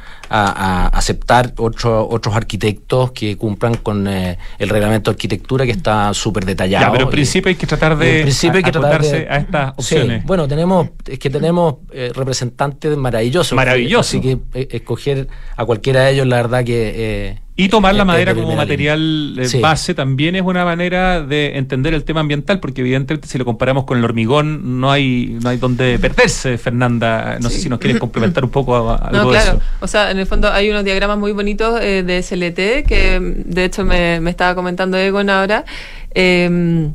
[0.93, 4.37] aceptar otros otros arquitectos que cumplan con el
[4.69, 6.87] reglamento de arquitectura que está súper detallado.
[6.87, 9.73] Ya, pero en principio hay que tratar de principio hay que tratar de, a estas
[9.77, 10.25] opciones.
[10.25, 11.77] bueno, tenemos es que tenemos
[12.15, 13.55] representantes maravillosos.
[13.55, 14.07] Maravillosos.
[14.07, 14.39] Así que
[14.71, 19.93] escoger a cualquiera de ellos, la verdad que y tomar la madera como material base
[19.93, 23.99] también es una manera de entender el tema ambiental, porque evidentemente si lo comparamos con
[23.99, 27.39] el hormigón no hay no hay donde perderse, Fernanda.
[27.39, 29.61] No sé si nos quieres complementar un poco a, no, claro.
[29.81, 33.65] O sea, en el fondo hay unos diagramas muy bonitos eh, de SLT que de
[33.65, 35.67] hecho me, me estaba comentando Egon ahora.
[36.15, 36.91] Eh,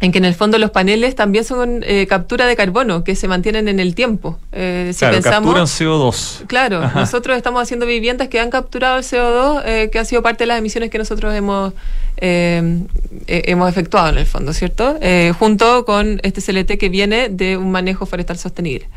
[0.00, 3.28] en que en el fondo los paneles también son eh, captura de carbono, que se
[3.28, 4.38] mantienen en el tiempo.
[4.52, 6.46] Eh, si claro, capturan CO2.
[6.46, 10.44] Claro, nosotros estamos haciendo viviendas que han capturado el CO2, eh, que ha sido parte
[10.44, 11.72] de las emisiones que nosotros hemos,
[12.18, 14.98] hemos efectuado en el fondo, ¿cierto?
[15.38, 18.88] junto con este CLT que viene de un manejo forestal sostenible.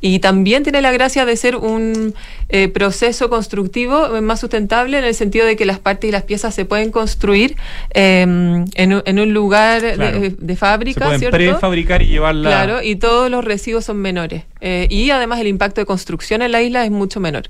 [0.00, 2.14] Y también tiene la gracia de ser un
[2.48, 6.54] eh, proceso constructivo más sustentable en el sentido de que las partes y las piezas
[6.54, 7.56] se pueden construir
[7.90, 11.18] em, en, un lugar de, fábrica.
[11.18, 12.48] Se pueden prefabricar y llevarla.
[12.48, 14.44] Claro, y todos los residuos son menores.
[14.60, 17.48] Eh, y además el impacto de construcción en la isla es mucho menor.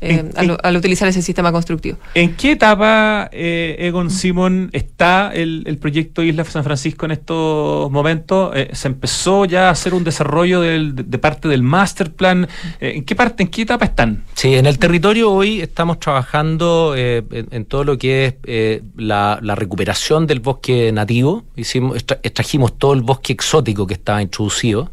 [0.00, 0.30] Eh,
[0.62, 1.98] al, utilizar ese sistema constructivo.
[2.14, 8.52] ¿En qué etapa, eh, Egon Simon, está el, proyecto Isla San Francisco en estos momentos?
[8.54, 12.48] Eh, ¿Se empezó ya a hacer un desarrollo de, parte del master plan?
[12.80, 14.24] ¿En qué parte, en qué etapa están?
[14.34, 20.40] Sí, en el territorio hoy estamos trabajando en, todo lo que es la, recuperación del
[20.40, 21.44] bosque nativo.
[21.56, 24.90] Hicimos, extrajimos todo el bosque exótico que estaba introducido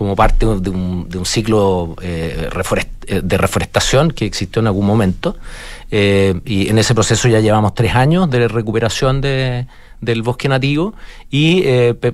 [0.00, 2.48] como parte de un, de un ciclo eh,
[3.06, 5.36] eh, de reforestación que existió en algún momento.
[5.90, 9.66] Eh, y en ese proceso ya llevamos tres años de recuperación de,
[10.00, 10.94] del bosque nativo
[11.30, 11.64] y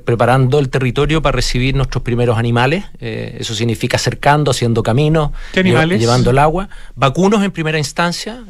[0.05, 2.87] preparando el territorio para recibir nuestros primeros animales.
[2.99, 6.69] eso significa acercando, haciendo caminos, llevando el agua.
[6.97, 8.43] Vacunos en primera instancia.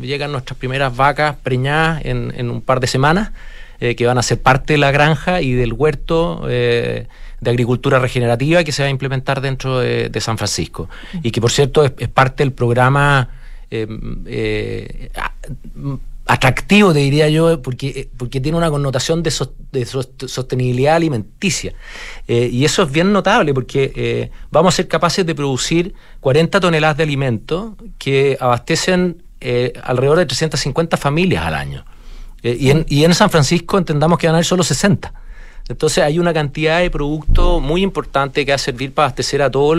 [0.00, 3.32] llegan nuestras primeras vacas preñadas en, en un par de semanas.
[3.80, 6.46] que van a ser parte de la granja y del huerto
[7.40, 10.88] de agricultura regenerativa que se va a implementar dentro de, San Francisco
[11.22, 13.28] y que por cierto es, parte del programa
[13.70, 13.86] eh,
[14.26, 15.10] eh,
[16.26, 21.74] atractivo, te diría yo, porque, porque tiene una connotación de, sostenibilidad alimenticia.
[22.26, 26.96] Eh, y eso es bien notable porque vamos a ser capaces de producir 40 toneladas
[26.96, 29.22] de alimentos que abastecen
[29.82, 31.84] alrededor de 350 familias al año.
[32.42, 35.12] y, en, y en San Francisco entendamos que van a haber solo 60.
[35.68, 39.50] Entonces hay una cantidad de productos muy importante que va a servir para abastecer a
[39.50, 39.74] todo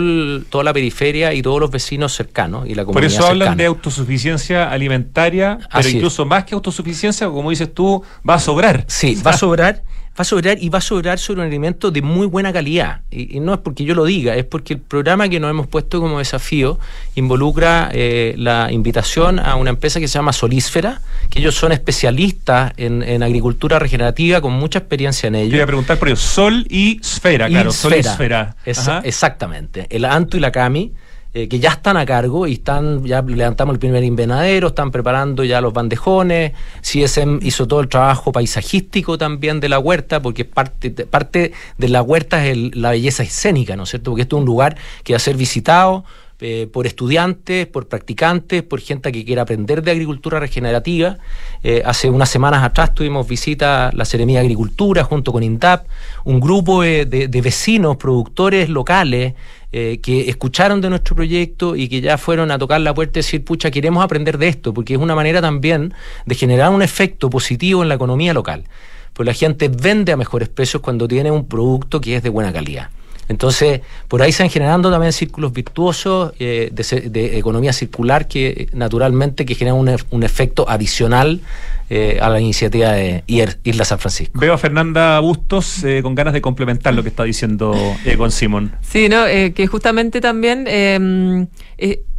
[0.50, 3.66] toda la periferia y todos los vecinos cercanos y la comunidad Por eso hablan de
[3.66, 8.84] autosuficiencia alimentaria, pero incluso más que autosuficiencia, como dices tú, va a sobrar.
[8.88, 9.84] Sí, va a sobrar
[10.18, 13.02] va a sobrar y va a sobrar sobre un alimento de muy buena calidad.
[13.10, 16.00] Y, no es porque yo lo diga, es porque el programa que nos hemos puesto
[16.00, 16.78] como desafío
[17.14, 22.72] involucra eh, la invitación a una empresa que se llama Solísfera, que ellos son especialistas
[22.76, 25.52] en, agricultura regenerativa con mucha experiencia en ello.
[25.52, 28.56] Voy a preguntar por ellos, Sol y Sfera, claro, Solísfera.
[28.64, 30.92] exactamente, el Anto y la Cami
[31.38, 35.44] eh, que ya están a cargo y están, ya levantamos el primer invernadero, están preparando
[35.44, 40.90] ya los bandejones, CSM hizo todo el trabajo paisajístico también de la huerta, porque parte,
[40.90, 44.12] parte de la huerta es la belleza escénica, ¿no es cierto?
[44.12, 46.06] Porque esto es un lugar que va a ser visitado
[46.40, 51.18] eh, por estudiantes, por practicantes, por gente que quiera aprender de agricultura regenerativa.
[51.62, 55.86] Eh, hace unas semanas atrás tuvimos visita a la Seremía de Agricultura junto con INTAP,
[56.24, 59.34] un grupo de vecinos, productores locales,
[59.72, 63.22] eh, que escucharon de nuestro proyecto y que ya fueron a tocar la puerta y
[63.22, 65.92] decir, pucha, queremos aprender de esto, porque es una manera también
[66.24, 68.64] de generar un efecto positivo en la economía local.
[69.12, 72.52] Pues la gente vende a mejores precios cuando tiene un producto que es de buena
[72.52, 72.90] calidad.
[73.28, 79.44] Entonces, por ahí se han generando también círculos virtuosos eh, de, economía circular que naturalmente
[79.44, 81.40] que generan un, efecto adicional
[81.88, 84.38] eh, a la iniciativa de Isla San Francisco.
[84.38, 87.74] Veo a Fernanda Bustos eh, con ganas de complementar lo que está diciendo
[88.16, 88.72] con Simón.
[88.82, 91.46] Sí, no, que justamente también em,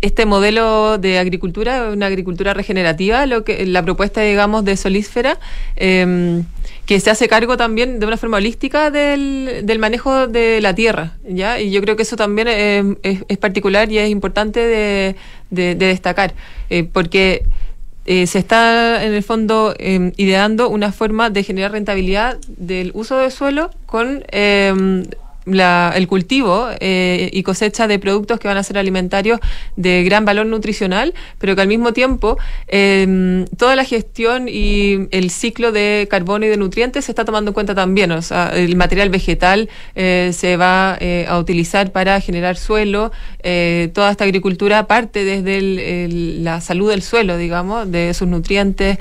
[0.01, 5.39] este modelo de agricultura, una agricultura regenerativa, lo que la propuesta, digamos, de Solísfera,
[5.75, 6.43] em,
[6.87, 11.17] que se hace cargo también de una forma holística del, del manejo de la tierra,
[11.27, 11.59] ¿ya?
[11.59, 15.15] Y yo creo que eso también es, particular y es importante de,
[15.49, 16.33] de, destacar,
[16.69, 17.43] eh, porque
[18.05, 23.17] eh, se está en el fondo em, ideando una forma de generar rentabilidad del uso
[23.17, 24.23] de suelo con
[25.47, 29.39] em, el cultivo eh, y cosecha de productos que van a ser alimentarios
[29.75, 35.29] de gran valor nutricional, pero que al mismo tiempo em, toda la gestión y el
[35.29, 38.11] ciclo de carbono y de nutrientes se está tomando en cuenta también.
[38.11, 43.11] O sea, el material vegetal eh, se va eh, a utilizar para generar suelo.
[43.93, 46.07] toda esta agricultura parte desde
[46.41, 48.97] la salud del suelo, digamos, de sus nutrientes.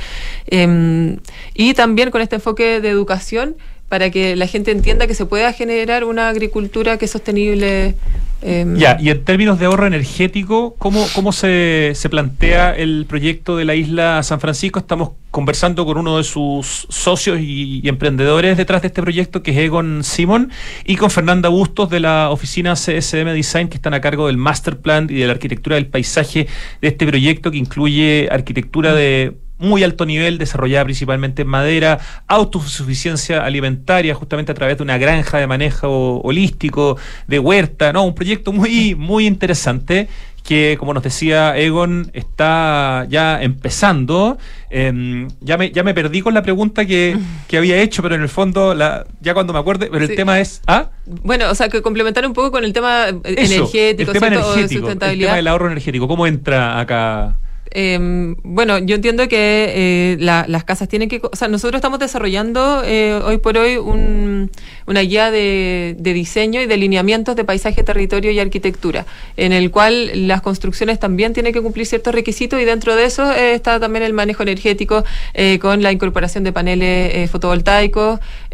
[0.46, 1.18] Em,
[1.54, 3.56] y también con este enfoque de educación
[3.88, 7.94] para que la gente entienda que se pueda generar una agricultura que es sostenible.
[8.42, 13.56] Em, ya, y en términos de ahorro energético, ¿cómo, cómo se, se, plantea el proyecto
[13.56, 14.78] de la isla San Francisco?
[14.78, 19.58] Estamos conversando con uno de sus socios y, emprendedores detrás de este proyecto, que es
[19.58, 20.50] Egon Simon,
[20.84, 24.78] y con Fernanda Bustos de la oficina CSM Design, que están a cargo del master
[24.78, 26.46] plan y de la arquitectura del paisaje
[26.80, 33.44] de este proyecto, que incluye arquitectura de muy alto nivel, desarrollada principalmente en madera, autosuficiencia
[33.44, 38.04] alimentaria, justamente a través de una granja de manejo holístico, de huerta, ¿no?
[38.04, 40.08] Un proyecto muy, muy interesante
[40.46, 44.38] que, como nos decía Egon, está ya empezando.
[44.70, 47.18] Em, ya, me, ya me perdí con la pregunta que,
[47.56, 50.62] había hecho, pero en el fondo, la, ya cuando me acuerde, pero el tema es...
[50.66, 50.90] ¿ah?
[51.06, 54.98] Bueno, o sea, que complementar un poco con el tema energético, el tema energético, el
[54.98, 56.06] tema del ahorro energético.
[56.06, 57.36] ¿Cómo entra acá?
[57.70, 61.20] Eh, bueno, yo entiendo que eh, la, las casas tienen que...
[61.22, 64.50] O sea, nosotros estamos desarrollando eh, hoy por hoy un,
[64.86, 69.70] una guía de, de, diseño y de lineamientos de paisaje, territorio y arquitectura, en el
[69.70, 73.80] cual las construcciones también tienen que cumplir ciertos requisitos y dentro de eso eh, está
[73.80, 77.30] también el manejo energético eh, con la incorporación de paneles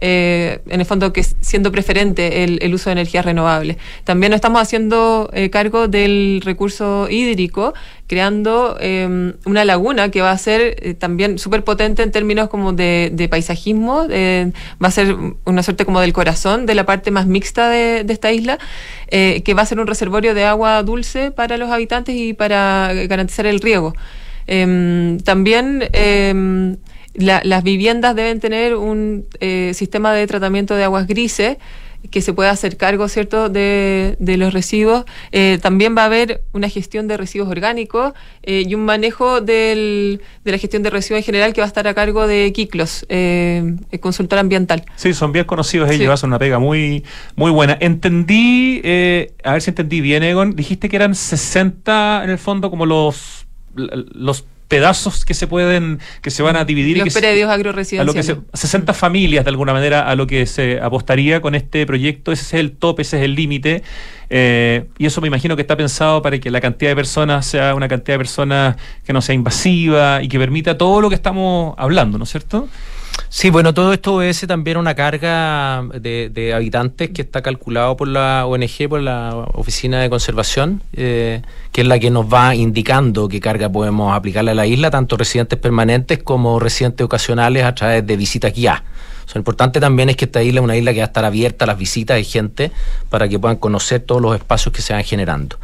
[0.02, 3.78] eh, en el fondo que siendo preferente el, el, uso de energías renovables.
[4.04, 7.72] También estamos haciendo cargo del recurso hídrico
[8.12, 12.74] creando eh, una laguna que va a ser eh, también súper potente en términos como
[12.74, 14.52] de, de paisajismo, eh,
[14.84, 18.12] va a ser una suerte como del corazón de la parte más mixta de, de
[18.12, 18.58] esta isla,
[19.08, 23.46] que va a ser un reservorio de agua dulce para los habitantes y para garantizar
[23.46, 23.94] el riego.
[24.46, 26.76] Em, también em,
[27.14, 29.26] la, las viviendas deben tener un
[29.74, 31.58] sistema de tratamiento de aguas grises,
[32.10, 35.04] que se pueda hacer cargo, ¿cierto?, de, de los residuos.
[35.30, 40.20] Eh, también va a haber una gestión de residuos orgánicos eh, y un manejo del,
[40.44, 43.06] de la gestión de residuos en general que va a estar a cargo de Kiklos,
[43.08, 44.84] eh, el consultor ambiental.
[44.96, 46.06] Sí, son bien conocidos ellos, sí.
[46.06, 47.04] hacen una pega muy,
[47.36, 47.76] muy buena.
[47.80, 52.70] Entendí, eh, a ver si entendí bien, Egon, dijiste que eran 60 en el fondo
[52.70, 56.96] como los los pedazos que se pueden, que se van a dividir.
[56.96, 58.02] Los y que predios se, agroresidenciales.
[58.02, 61.54] A lo que se, 60 familias, de alguna manera, a lo que se apostaría con
[61.54, 62.32] este proyecto.
[62.32, 63.82] Ese es el tope, ese es el límite.
[64.30, 67.74] Eh, y eso me imagino que está pensado para que la cantidad de personas sea
[67.74, 71.74] una cantidad de personas que no sea invasiva y que permita todo lo que estamos
[71.76, 72.66] hablando, ¿no es cierto?
[73.28, 77.96] Sí, bueno, todo esto obedece también a una carga de, de, habitantes que está calculado
[77.96, 81.40] por la ONG, por la Oficina de Conservación, eh,
[81.72, 85.16] que es la que nos va indicando qué carga podemos aplicarle a la isla, tanto
[85.16, 88.82] residentes permanentes como residentes ocasionales a través de visitas guiadas.
[89.34, 91.64] Lo importante también es que esta isla es una isla que va a estar abierta
[91.64, 92.70] a las visitas de gente
[93.08, 95.58] para que puedan conocer todos los espacios que se van generando.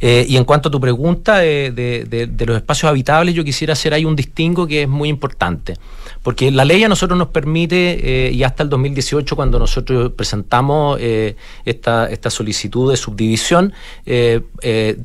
[0.00, 3.44] Eh, y en cuanto a tu pregunta de, de, de, de, los espacios habitables, yo
[3.44, 5.76] quisiera hacer ahí un distingo que es muy importante.
[6.22, 10.98] Porque la ley a nosotros nos permite, eh, y hasta el 2018, cuando nosotros presentamos
[11.00, 13.72] eh, esta, esta solicitud de subdivisión,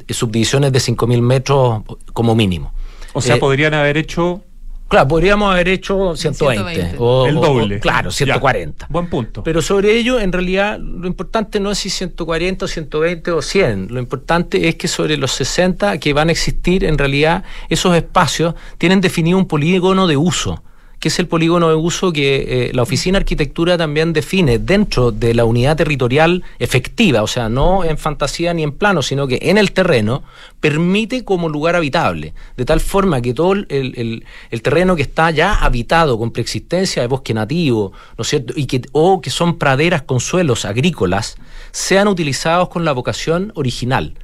[0.09, 2.73] subdivisiones de 5.000 metros como mínimo.
[3.13, 4.41] O sea, podrían haber hecho
[4.87, 6.73] Claro, podríamos haber hecho 120.
[6.73, 6.95] 120.
[6.99, 7.77] O, el doble.
[7.77, 8.85] O, claro, 140.
[8.85, 9.43] Ya, buen punto.
[9.43, 13.87] Pero sobre ello, en realidad, lo importante no es si 140 o 120 o 100.
[13.91, 18.53] Lo importante es que sobre los 60 que van a existir, en realidad, esos espacios
[18.77, 20.61] tienen definido un polígono de uso
[20.99, 25.11] que es el polígono de uso que eh, la Oficina de Arquitectura también define dentro
[25.11, 29.39] de la unidad territorial efectiva, o sea, no en fantasía ni en plano, sino que
[29.41, 30.23] en el terreno,
[30.59, 35.31] permite como lugar habitable, de tal forma que todo el, el, el terreno que está
[35.31, 38.53] ya habitado con preexistencia de bosque nativo, ¿no es cierto?
[38.55, 41.37] Y que, o que son praderas con suelos agrícolas,
[41.71, 44.15] sean utilizados con la vocación original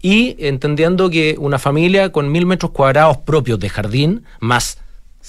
[0.00, 4.78] y entendiendo que una familia con mil metros cuadrados propios de jardín, más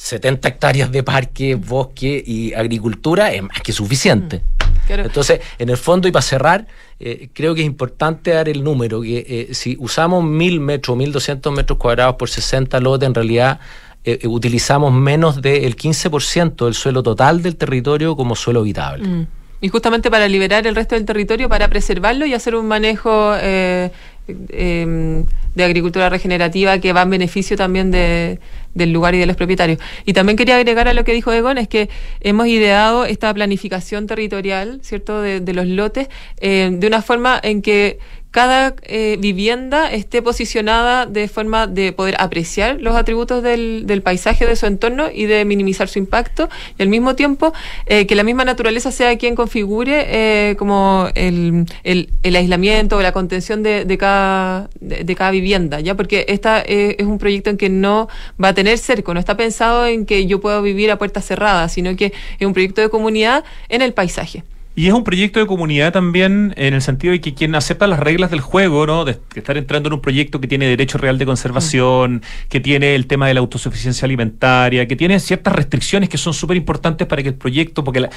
[0.02, 4.42] 70 hectáreas de parque, bosque y agricultura es más que suficiente.
[4.88, 5.04] Claro.
[5.04, 6.68] Entonces, en el fondo, y para cerrar,
[7.00, 11.54] eh, creo que es importante dar el número, que eh, si usamos mil metros, 1200
[11.54, 13.60] metros cuadrados por 60 lotes, en realidad
[14.06, 19.06] eh, utilizamos menos del 15% del suelo total del territorio como suelo habitable.
[19.06, 19.28] Mm.
[19.62, 23.92] Y justamente para liberar el resto del territorio, para preservarlo y hacer un manejo eh,
[24.28, 25.24] eh,
[25.56, 28.40] de agricultura regenerativa que va en beneficio también de,
[28.74, 29.80] del lugar y de los propietarios.
[30.06, 31.90] Y también quería agregar a lo que dijo Egon, es que
[32.22, 36.08] hemos ideado esta planificación territorial, ¿cierto?, de, de los lotes,
[36.40, 38.00] eh, de una forma en que
[38.32, 44.46] cada eh, vivienda esté posicionada de forma de poder apreciar los atributos del, del, paisaje
[44.46, 47.54] de su entorno y de minimizar su impacto y al mismo tiempo
[47.88, 53.02] eh, que la misma naturaleza sea quien configure eh, como el, el, el, aislamiento o
[53.02, 55.96] la contención de, de cada, de, de, cada vivienda, ¿ya?
[55.96, 58.10] Porque esta es un proyecto en que no
[58.42, 61.74] va a tener cerco, no está pensado en que yo pueda vivir a puertas cerradas,
[61.74, 64.44] sino que es un proyecto de comunidad en el paisaje.
[64.80, 68.00] Y es un proyecto de comunidad también en el sentido de que quien acepta las
[68.00, 69.04] reglas del juego, ¿no?
[69.04, 72.22] De estar entrando en un proyecto que tiene derecho real de conservación, mm.
[72.48, 76.56] que tiene el tema de la autosuficiencia alimentaria, que tiene ciertas restricciones que son súper
[76.56, 78.10] importantes para que el proyecto, porque la,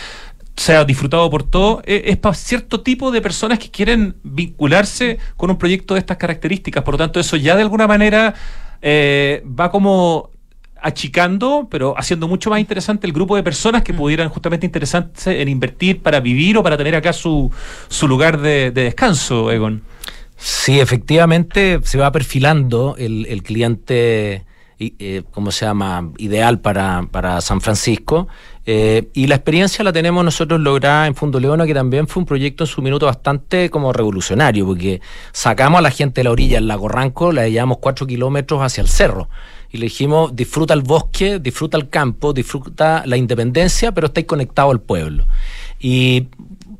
[0.54, 5.50] sea disfrutado por todo, es, es, para cierto tipo de personas que quieren vincularse con
[5.50, 6.84] un proyecto de estas características.
[6.84, 8.34] Por lo tanto, eso ya de alguna manera
[8.82, 10.32] eh, va como
[10.83, 15.49] achicando, pero haciendo mucho más interesante el grupo de personas que pudieran justamente interesarse en
[15.49, 17.51] invertir para vivir o para tener acá su,
[17.89, 19.83] su lugar de, de descanso, Egon.
[20.37, 24.45] Sí, efectivamente se va perfilando el, el cliente,
[24.80, 28.26] eh, ¿cómo se llama?, ideal para, para San Francisco.
[28.66, 32.26] Eh, y la experiencia la tenemos nosotros lograda en Fundo Leona, que también fue un
[32.26, 35.01] proyecto en su minuto bastante como revolucionario, porque
[35.33, 38.80] sacamos a la gente de la orilla del lago Ranco, la llevamos cuatro kilómetros hacia
[38.80, 39.28] el cerro
[39.73, 44.70] y le dijimos, disfruta el bosque, disfruta el campo, disfruta la independencia, pero estáis conectado
[44.70, 45.25] al pueblo.
[45.81, 46.29] Y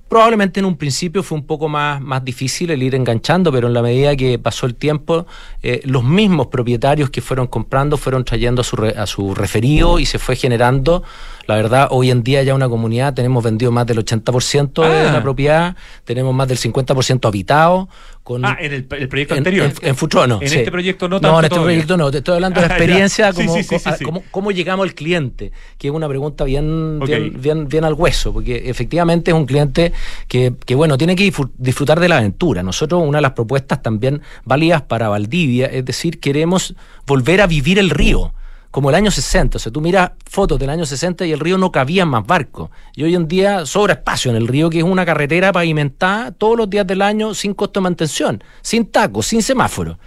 [0.09, 3.72] probablemente en un principio fue un poco más, más difícil el ir enganchando, pero en
[3.72, 5.26] la medida que pasó el tiempo,
[5.62, 10.05] eh, los mismos propietarios que fueron comprando fueron trayendo a su, a su referido y
[10.05, 11.03] se fue generando
[11.47, 15.12] la verdad, hoy en día ya una comunidad tenemos vendido más del 80% de Ah.
[15.12, 17.88] la propiedad, tenemos más del 50% habitado.
[18.22, 19.72] Con, Ah, en el, el proyecto en, anterior.
[19.82, 20.40] En, en Futuro, no.
[20.40, 20.58] En sí.
[20.58, 21.66] este proyecto no No, tanto en este todavía.
[21.74, 22.10] proyecto no.
[22.12, 25.88] Te estoy hablando de la experiencia, como, sí, sí, cómo, cómo llegamos al cliente, que
[25.88, 29.92] es una pregunta bien, bien, bien, bien al hueso, porque efectivamente es un cliente
[30.28, 32.62] que, que, bueno, tiene que disfr- disfrutar de la aventura.
[32.62, 36.74] Nosotros, una de las propuestas también válidas para Valdivia, es decir, queremos
[37.08, 38.32] volver a vivir el río
[38.72, 39.56] como el año 60.
[39.56, 42.70] O sea, tú miras fotos del año 60 y el río no cabía más barcos.
[42.96, 46.56] Y hoy en día sobra espacio en el río, que es una carretera pavimentada todos
[46.56, 49.98] los días del año sin costo de mantención, sin tacos, sin semáforo.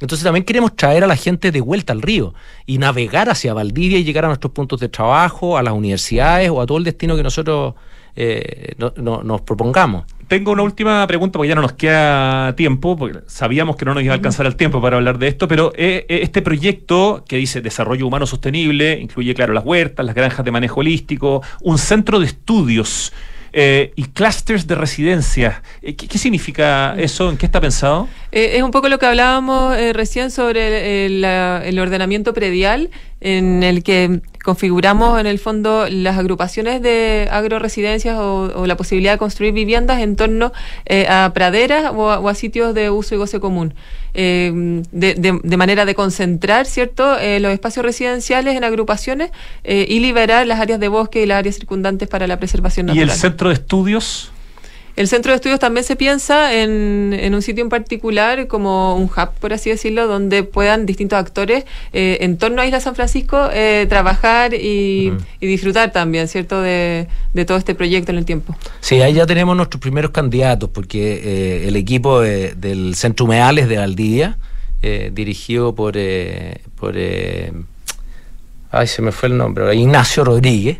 [0.00, 2.34] Entonces también queremos traer a la gente de vuelta al río
[2.66, 6.60] y navegar hacia Valdivia y llegar a nuestros puntos de trabajo, a las universidades o
[6.60, 7.74] a todo el destino que nosotros
[8.16, 10.04] eh, no- no- nos propongamos.
[10.32, 14.02] Tengo una última pregunta porque ya no nos queda tiempo, porque sabíamos que no nos
[14.02, 17.36] iba a alcanzar el tiempo para hablar de esto, pero eh, eh, este proyecto que
[17.36, 22.18] dice Desarrollo Humano Sostenible incluye, claro, las huertas, las granjas de manejo holístico, un centro
[22.18, 23.12] de estudios
[23.54, 25.62] eh, y clústeres de residencia.
[25.82, 27.28] ¿Qué, qué significa eso?
[27.28, 28.08] ¿En qué está pensado?
[28.30, 32.88] Eh, es un poco lo que hablábamos eh, recién sobre el ordenamiento predial,
[33.20, 39.12] en el que configuramos en el fondo las agrupaciones de agroresidencias o, o la posibilidad
[39.12, 40.52] de construir viviendas en torno
[40.86, 43.74] eh, a praderas o a, o a sitios de uso y goce común.
[44.14, 49.30] Eh, de, de- de manera de concentrar, ¿cierto?, Eh, los espacios residenciales en agrupaciones
[49.64, 52.88] eh, y liberar las áreas de bosque y las áreas circundantes para la preservación ¿Y
[52.88, 53.10] natural.
[53.10, 54.31] el centro de estudios?
[54.94, 59.04] El centro de estudios también se piensa en, en un sitio en particular como un
[59.04, 61.64] hub, por así decirlo, donde puedan distintos actores
[61.94, 67.44] eh, en torno a Isla San Francisco eh, trabajar y, disfrutar también, ¿cierto?, de, de
[67.44, 68.54] todo este proyecto en el tiempo.
[68.80, 73.68] Sí, ahí ya tenemos nuestros primeros candidatos, porque eh, el equipo de- del Centro Humedales
[73.68, 74.36] de Valdivia,
[75.12, 76.96] dirigido por, eh, por
[78.70, 80.78] ay, se me fue el nombre, Ignacio Rodríguez,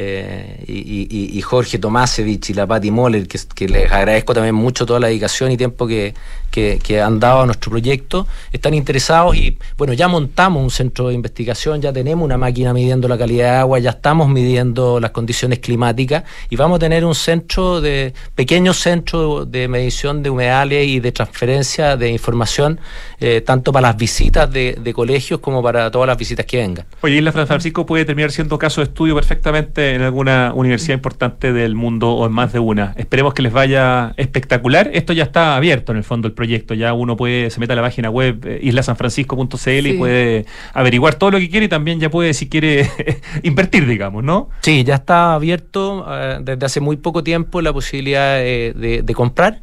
[0.00, 5.08] eh, y, Jorge Tomasevich y la Patti Moller, que, les agradezco también mucho toda la
[5.08, 6.14] dedicación y tiempo que,
[6.50, 11.14] que- han dado a nuestro proyecto, están interesados y bueno, ya montamos un centro de
[11.14, 15.58] investigación, ya tenemos una máquina midiendo la calidad de agua, ya estamos midiendo las condiciones
[15.58, 21.00] climáticas y vamos a tener un centro de, pequeño centro de medición de humedales y
[21.00, 22.78] de transferencia de información,
[23.18, 26.86] eh, tanto para las visitas de, de colegios como para todas las visitas que vengan.
[27.00, 31.74] Oye, Isla Francisco puede terminar siendo caso de estudio perfectamente en alguna universidad importante del
[31.74, 32.94] mundo o en más de una.
[32.96, 34.90] Esperemos que les vaya espectacular.
[34.92, 36.74] Esto ya está abierto en el fondo el proyecto.
[36.74, 41.30] Ya uno puede, se mete a la página web eh, islasanfrancisco.cl y puede averiguar todo
[41.32, 42.88] lo que quiere y también ya puede, si quiere,
[43.42, 44.50] invertir, digamos, ¿no?
[44.62, 49.14] Sí, ya está abierto eh, desde hace muy poco tiempo la posibilidad de, de- de
[49.14, 49.62] comprar.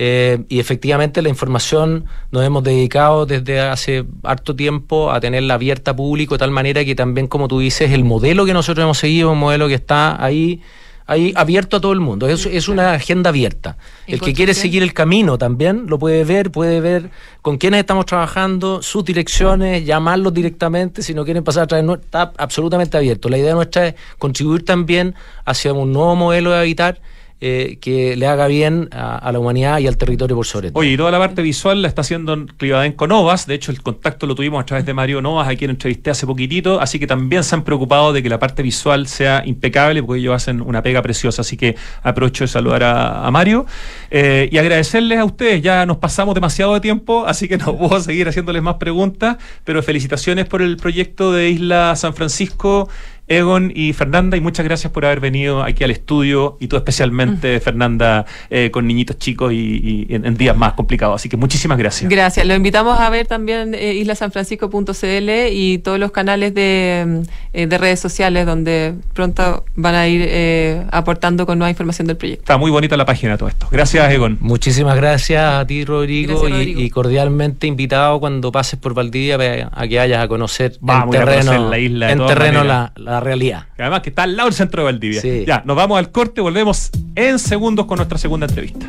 [0.00, 5.90] Eh, y efectivamente la información nos hemos dedicado desde hace harto tiempo a tenerla abierta
[5.90, 8.96] a público de tal manera que también, como tú dices, el modelo que nosotros hemos
[8.96, 10.62] seguido es un modelo que está ahí,
[11.08, 12.28] ahí abierto a todo el mundo.
[12.28, 13.76] Es, es una agenda abierta.
[14.06, 17.10] El que quiere seguir el camino también lo puede ver, puede ver
[17.42, 22.30] con quiénes estamos trabajando, sus direcciones, llamarlos directamente, si no quieren pasar a través está
[22.38, 23.28] absolutamente abierto.
[23.28, 27.00] La idea nuestra es contribuir también hacia un nuevo modelo de habitar
[27.40, 30.80] eh, que le haga bien a, a la humanidad y al territorio por sobre todo.
[30.80, 33.46] Oye, y toda la parte visual la está haciendo Clivadenco Novas.
[33.46, 36.26] De hecho, el contacto lo tuvimos a través de Mario Novas, a quien entrevisté hace
[36.26, 36.80] poquitito.
[36.80, 40.34] Así que también se han preocupado de que la parte visual sea impecable, porque ellos
[40.34, 41.42] hacen una pega preciosa.
[41.42, 43.66] Así que aprovecho de saludar a, a Mario
[44.10, 45.62] eh, y agradecerles a ustedes.
[45.62, 49.36] Ya nos pasamos demasiado de tiempo, así que no puedo seguir haciéndoles más preguntas.
[49.64, 52.88] Pero felicitaciones por el proyecto de Isla San Francisco.
[53.28, 57.60] Egon y Fernanda, y muchas gracias por haber venido aquí al estudio, y tú especialmente,
[57.60, 61.16] Fernanda, eh, con niñitos chicos y, y en, en días más complicados.
[61.16, 62.10] Así que muchísimas gracias.
[62.10, 62.46] Gracias.
[62.46, 67.22] Lo invitamos a ver también eh, islasanfrancisco.cl y todos los canales de,
[67.52, 72.16] eh, de redes sociales donde pronto van a ir eh, aportando con nueva información del
[72.16, 72.42] proyecto.
[72.42, 73.68] Está muy bonita la página todo esto.
[73.70, 74.38] Gracias, Egon.
[74.40, 76.80] Muchísimas gracias a ti, Rodrigo, Gracias, y- Rodrigo.
[76.80, 79.36] Y, cordialmente invitado cuando pases por Valdivia
[79.72, 82.26] a, a que vayas a conocer Vamos a en a terreno, conocer la isla en
[82.26, 83.66] terreno la, la realidad.
[83.78, 85.20] Además que está al lado del centro de Valdivia.
[85.20, 85.44] Sí.
[85.46, 88.86] Ya, nos vamos al corte, volvemos en segundos con nuestra segunda entrevista.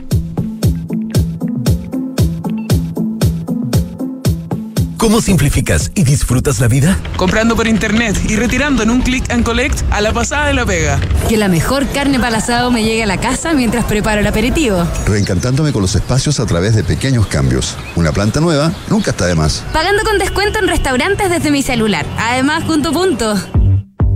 [4.99, 6.99] ¿Cómo simplificas y disfrutas la vida?
[7.15, 10.65] Comprando por internet y retirando en un click and collect a la pasada de la
[10.65, 10.99] pega.
[11.29, 14.85] Que la mejor carne para asado me llegue a la casa mientras preparo el aperitivo.
[15.07, 17.77] Reencantándome con los espacios a través de pequeños cambios.
[17.95, 19.63] Una planta nueva nunca está de más.
[19.71, 22.05] Pagando con descuento en restaurantes desde mi celular.
[22.17, 23.35] Además, punto punto.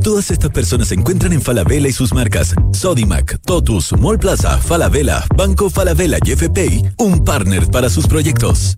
[0.04, 5.24] Todas estas personas se encuentran en Falabella y sus marcas Sodimac, Totus, Mall Plaza, Falabella,
[5.38, 8.78] Banco Falabella y FPI, un partner para sus proyectos.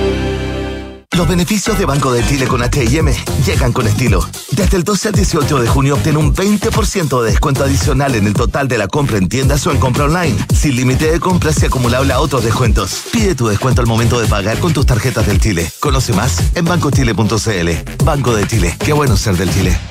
[1.17, 3.11] Los beneficios de Banco de Chile con HM
[3.45, 4.25] llegan con estilo.
[4.51, 8.33] Desde el 12 al 18 de junio obtén un 20% de descuento adicional en el
[8.33, 11.65] total de la compra en tiendas o en compra online, sin límite de compras y
[11.65, 13.03] acumulable a otros descuentos.
[13.11, 15.69] Pide tu descuento al momento de pagar con tus tarjetas del Chile.
[15.81, 18.05] Conoce más en bancochile.cl.
[18.05, 18.77] Banco de Chile.
[18.79, 19.90] Qué bueno ser del Chile.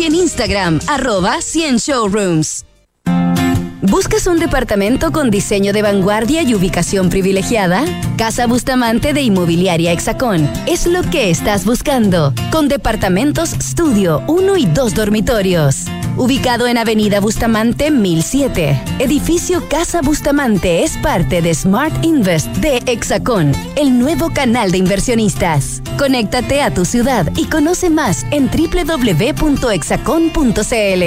[0.03, 2.65] en Instagram arroba 100 showrooms.
[3.81, 7.83] ¿Buscas un departamento con diseño de vanguardia y ubicación privilegiada?
[8.15, 14.65] Casa Bustamante de Inmobiliaria Hexacón es lo que estás buscando, con departamentos estudio, 1 y
[14.67, 15.85] 2 dormitorios.
[16.21, 23.53] Ubicado en Avenida Bustamante 1007, edificio Casa Bustamante es parte de Smart Invest de Hexacón,
[23.75, 25.81] el nuevo canal de inversionistas.
[25.97, 31.03] Conéctate a tu ciudad y conoce más en www.hexacon.cl.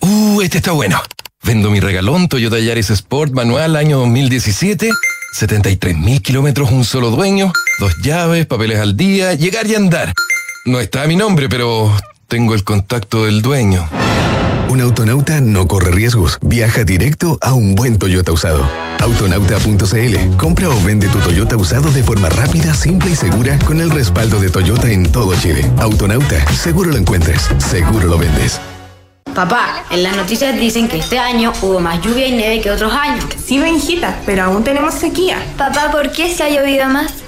[0.00, 0.98] Uh, este está bueno.
[1.42, 4.88] Vendo mi regalón Toyota Yaris Sport manual año 2017.
[5.34, 10.14] 73 mil kilómetros, un solo dueño, dos llaves, papeles al día, llegar y andar.
[10.64, 11.94] No está mi nombre, pero
[12.28, 13.88] tengo el contacto del dueño.
[14.68, 16.38] Un autonauta no corre riesgos.
[16.42, 18.68] Viaja directo a un buen Toyota usado.
[19.00, 20.36] Autonauta.cl.
[20.36, 24.38] Compra o vende tu Toyota usado de forma rápida, simple y segura con el respaldo
[24.40, 25.64] de Toyota en todo Chile.
[25.78, 26.46] Autonauta.
[26.52, 27.48] Seguro lo encuentres.
[27.58, 28.60] Seguro lo vendes.
[29.34, 32.92] Papá, en las noticias dicen que este año hubo más lluvia y nieve que otros
[32.92, 33.24] años.
[33.42, 35.38] Sí, Benjita, pero aún tenemos sequía.
[35.56, 37.27] Papá, ¿por qué se ha llovido más?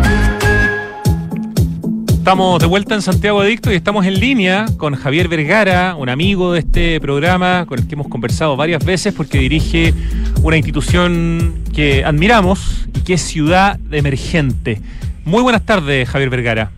[2.21, 6.53] Estamos de vuelta en Santiago Adicto y estamos en línea con Javier Vergara, un amigo
[6.53, 9.91] de este programa con el que hemos conversado varias veces porque dirige
[10.43, 14.77] una institución que admiramos y que es Ciudad Emergente.
[15.25, 16.69] Muy buenas tardes, Javier Vergara.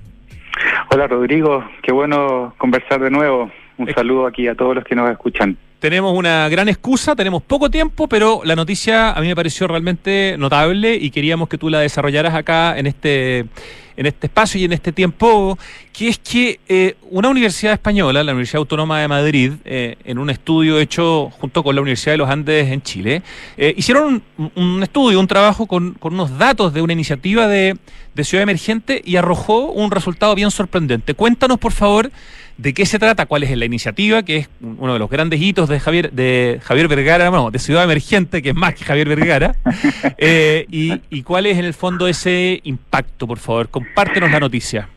[0.90, 1.62] Hola, Rodrigo.
[1.82, 3.52] Qué bueno conversar de nuevo.
[3.78, 5.58] Un saludo aquí a todos los que nos escuchan.
[5.80, 10.38] Tenemos una gran excusa, tenemos poco tiempo, pero la noticia a mí me pareció realmente
[10.40, 13.48] notable y queríamos que tú la desarrollaras acá en este,
[13.96, 15.58] en este espacio y en este tiempo,
[15.92, 20.30] que es que eh, una universidad española, la Universidad Autónoma de Madrid, eh, en un
[20.30, 23.22] estudio hecho junto con la Universidad de los Andes en Chile,
[23.58, 27.78] eh, hicieron un, un, estudio, un trabajo con, con, unos datos de una iniciativa de,
[28.16, 31.14] de ciudad emergente y arrojó un resultado bien sorprendente.
[31.14, 32.12] Cuéntanos, por favor,
[32.58, 35.70] de qué se trata, cuál es la iniciativa, que es uno de los grandes hitos
[35.70, 39.56] de Javier, de Javier Vergara, bueno, de Ciudad Emergente, que es más que Javier Vergara,
[40.18, 44.90] eh, y, y, cuál es en el fondo ese impacto, por favor, compártenos la noticia.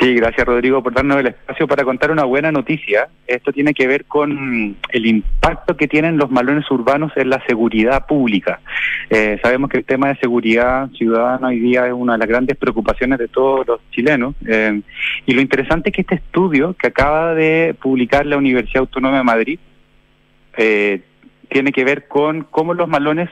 [0.00, 3.08] Sí, gracias Rodrigo por darnos el espacio para contar una buena noticia.
[3.26, 8.06] Esto tiene que ver con el impacto que tienen los malones urbanos en la seguridad
[8.06, 8.60] pública.
[9.08, 12.56] Eh, sabemos que el tema de seguridad ciudadana hoy día es una de las grandes
[12.56, 14.34] preocupaciones de todos los chilenos.
[14.46, 14.80] Eh,
[15.26, 19.24] y lo interesante es que este estudio que acaba de publicar la Universidad Autónoma de
[19.24, 19.58] Madrid
[20.56, 21.02] eh,
[21.48, 23.30] tiene que ver con cómo los malones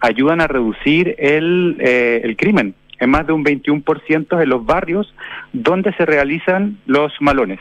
[0.00, 2.74] ayudan a reducir el, eh, el crimen
[3.04, 5.14] en más de un 21% en los barrios
[5.52, 7.60] donde se realizan los malones.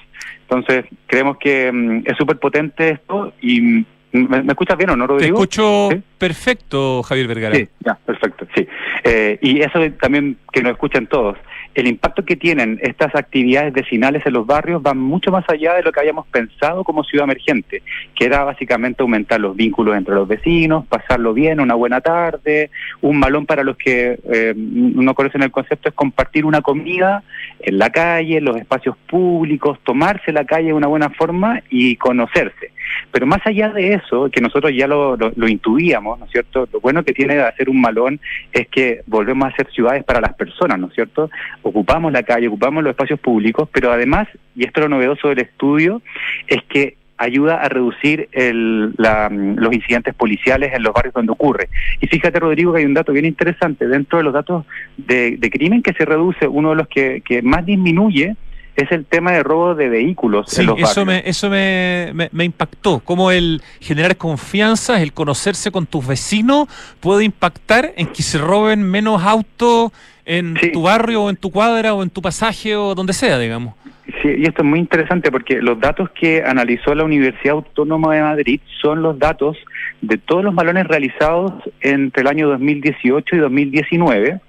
[0.50, 4.96] Entonces, creemos que mm, es súper potente esto y mm, ¿me, me escuchas bien o
[4.96, 5.36] no, Te Rodrigo?
[5.38, 6.02] escucho ¿Sí?
[6.18, 7.56] perfecto, Javier Vergara.
[7.56, 8.68] Sí, ya, perfecto, sí.
[9.04, 11.38] Eh, y eso también que nos escuchen todos.
[11.74, 15.84] El impacto que tienen estas actividades vecinales en los barrios va mucho más allá de
[15.84, 17.82] lo que habíamos pensado como ciudad emergente,
[18.16, 22.70] que era básicamente aumentar los vínculos entre los vecinos, pasarlo bien, una buena tarde,
[23.02, 27.24] un malón para los que eh, no conocen el concepto es compartir una comida
[27.64, 32.72] en la calle, los espacios públicos, tomarse la calle de una buena forma y conocerse.
[33.12, 36.68] Pero más allá de eso, que nosotros ya lo, lo, lo intuíamos, ¿no es cierto?
[36.72, 38.20] Lo bueno que tiene de hacer un malón
[38.52, 41.30] es que volvemos a hacer ciudades para las personas, ¿no es cierto?
[41.62, 45.40] Ocupamos la calle, ocupamos los espacios públicos, pero además, y esto es lo novedoso del
[45.40, 46.02] estudio,
[46.48, 51.70] es que ayuda a reducir el, la, los incidentes policiales en los barrios donde ocurre.
[52.02, 53.88] Y fíjate, Rodrigo, que hay un dato bien interesante.
[53.88, 54.66] Dentro de los datos
[54.98, 58.36] de, de crimen que se reduce, uno de los que, que más disminuye
[58.76, 61.06] es el tema de robo de vehículos Sí, en los eso, barrios.
[61.24, 63.00] me, eso me, me- me impactó.
[63.02, 66.68] Cómo el generar confianza, el conocerse con tus vecinos
[67.00, 69.92] puede impactar en que se roben menos autos
[70.26, 73.76] en tu barrio o en tu cuadra o en tu pasaje o donde sea, digamos.
[74.24, 78.22] Sí, y esto es muy interesante porque los datos que analizó la Universidad Autónoma de
[78.22, 79.58] Madrid son los datos
[80.02, 81.52] de todos los malones realizados
[81.82, 84.40] entre el año 2018 y 2019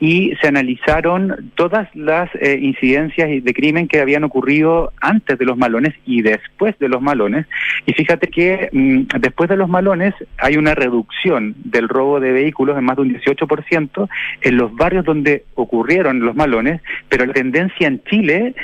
[0.00, 5.56] y se analizaron todas las eh, incidencias de crimen que habían ocurrido antes de los
[5.56, 7.46] malones y después de los malones.
[7.86, 12.76] Y fíjate que mm, después de los malones hay una reducción del robo de vehículos
[12.76, 14.08] en más de un 18%
[14.40, 18.54] en los barrios donde ocurrieron los malones, pero la tendencia en Chile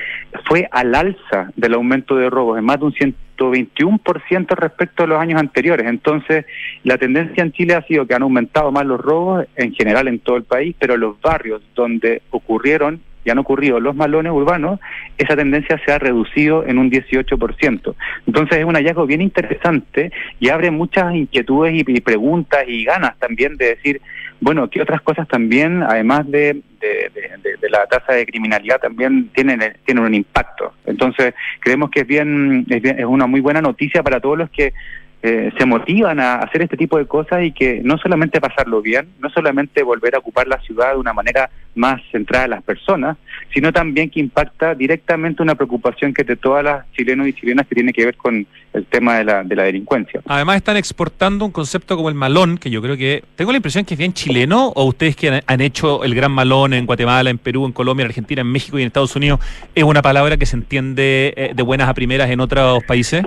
[0.47, 2.95] fue al alza del aumento de robos en más de un
[3.39, 5.87] 121% respecto a los años anteriores.
[5.87, 6.45] Entonces,
[6.85, 10.19] la tendencia en Chile ha sido que han aumentado más los robos en general en
[10.19, 14.81] todo el país, pero los barrios donde ocurrieron y han ocurrido los malones urbanos,
[15.19, 17.95] esa tendencia se ha reducido en un 18%.
[18.27, 23.19] Entonces es un hallazgo bien interesante y abre muchas inquietudes y, y preguntas y ganas
[23.19, 24.01] también de decir,
[24.41, 29.29] bueno, ¿qué otras cosas también, además de, de- de- de- la tasa de criminalidad, también
[29.35, 29.61] tienen
[29.99, 30.75] un impacto?
[30.87, 34.51] Entonces creemos que es bien, es bien- es una muy buena noticia para todos los
[34.51, 34.73] que
[35.21, 39.09] eh, se motivan a hacer este tipo de cosas y que no solamente pasarlo bien,
[39.19, 43.17] no solamente volver a ocupar la ciudad de una manera más centrada en las personas,
[43.53, 47.75] sino también que impacta directamente una preocupación que de todas las chilenos y chilenas que
[47.75, 50.21] tiene que ver con el tema de la, de la delincuencia.
[50.27, 53.85] Además están exportando un concepto como el malón, que yo creo que tengo la impresión
[53.85, 57.31] que es bien chileno, o ustedes que han, han hecho el gran malón en Guatemala,
[57.31, 59.41] en Perú, en Colombia, en Argentina, en México y en Estados Unidos,
[59.75, 63.25] es una palabra que se entiende eh, de buenas a primeras en otros países.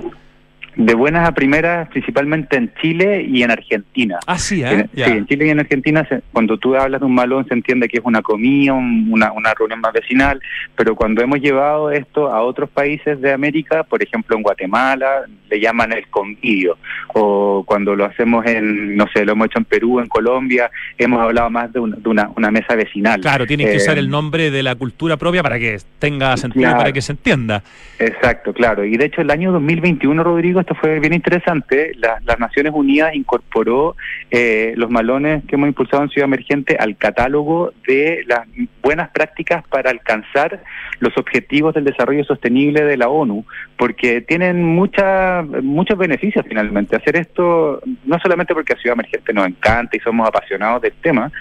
[0.75, 4.19] De buenas a primeras, principalmente en Chile y en Argentina.
[4.25, 4.87] Ah, sí, ¿eh?
[4.95, 8.03] En- Chile y en Argentina, cuando tú hablas de un malón, se entiende que es
[8.05, 10.41] una comida, un- una, una reunión más vecinal,
[10.75, 15.59] pero cuando hemos llevado esto a otros países de América, por ejemplo en Guatemala, le
[15.59, 16.77] llaman el convivio,
[17.13, 21.19] o cuando lo hacemos en, no sé, lo hemos hecho en Perú, en Colombia, hemos
[21.21, 23.19] hablado más de una, de una, una mesa vecinal.
[23.19, 26.63] Claro, tienen que Eh, usar el nombre de la cultura propia para que tenga sentido,
[26.63, 26.77] Claro.
[26.77, 27.61] para que se entienda.
[27.99, 28.85] Exacto, claro.
[28.85, 33.13] Y de hecho el año 2021, Rodrigo, esto fue bien interesante, la- las Naciones Unidas
[33.13, 33.95] incorporó
[34.29, 38.47] eh, los malones que hemos impulsado en Ciudad Emergente al catálogo de las
[38.81, 40.63] buenas prácticas para alcanzar
[40.99, 43.45] los objetivos del desarrollo sostenible de la ONU,
[43.77, 46.95] porque tienen mucha, muchos beneficios finalmente.
[46.95, 51.31] Hacer esto no solamente porque a Ciudad Emergente nos encanta y somos apasionados del tema,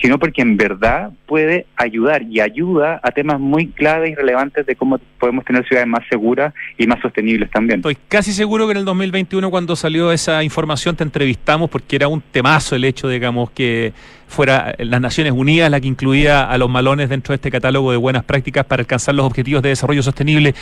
[0.00, 4.74] sino porque en verdad puede ayudar y ayuda a temas muy claves y relevantes de
[4.76, 7.80] cómo podemos tener ciudades más seguras y más sostenibles también.
[7.80, 12.08] Estoy casi seguro que en el 2021 cuando salió esa información te entrevistamos porque era
[12.08, 13.92] un temazo el hecho, digamos, que
[14.28, 17.96] fuera las Naciones Unidas la que incluía a los malones dentro de este catálogo de
[17.96, 20.54] buenas prácticas para alcanzar los objetivos de desarrollo sostenible.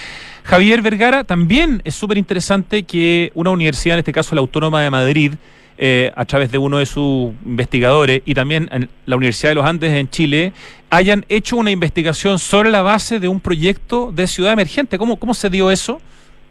[0.44, 4.90] Javier Vergara, también es súper interesante que una universidad, en este caso la Autónoma de
[4.90, 5.34] Madrid,
[5.80, 8.68] eh, a través de uno de sus investigadores y también
[9.06, 10.52] la Universidad de los Andes en Chile,
[10.90, 14.98] hayan hecho una investigación sobre la base de un proyecto de ciudad emergente.
[14.98, 16.00] ¿Cómo, cómo se dio eso?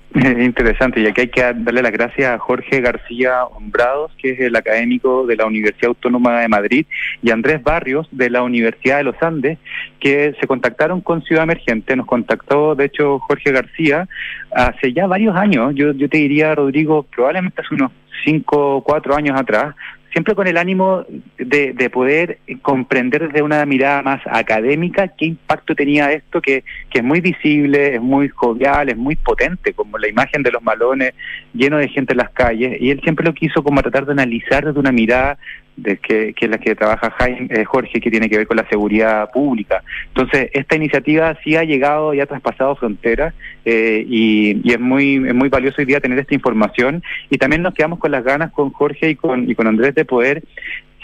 [0.16, 4.56] Interesante, y aquí hay que darle las gracias a Jorge García Hombrados, que es el
[4.56, 6.86] académico de la Universidad Autónoma de Madrid,
[7.22, 9.58] y Andrés Barrios, de la Universidad de los Andes,
[10.00, 11.96] que se contactaron con Ciudad Emergente.
[11.96, 14.08] Nos contactó, de hecho, Jorge García
[14.52, 17.92] hace ya varios años, yo, yo te diría, Rodrigo, probablemente hace unos
[18.24, 19.76] cinco cuatro años atrás,
[20.12, 21.06] siempre con el ánimo
[21.38, 27.00] de, de, poder comprender desde una mirada más académica qué impacto tenía esto, que, que
[27.00, 31.14] es muy visible, es muy jovial, es muy potente, como la imagen de los malones
[31.54, 34.66] lleno de gente en las calles, y él siempre lo quiso como tratar de analizar
[34.66, 35.38] desde una mirada
[35.78, 38.58] de que, que es la que trabaja Jaime, eh, Jorge, que tiene que ver con
[38.58, 39.84] la seguridad pública.
[40.08, 45.36] Entonces, esta iniciativa sí ha llegado y ha traspasado fronteras eh, y, es muy es
[45.36, 48.72] muy valioso hoy día tener esta información y también nos quedamos con las ganas con
[48.72, 50.44] Jorge y con, y con Andrés de poder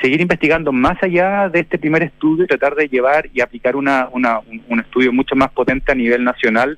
[0.02, 4.10] seguir investigando más allá de este primer estudio y tratar de llevar y aplicar una,
[4.12, 6.78] una, un, estudio mucho más potente a nivel nacional,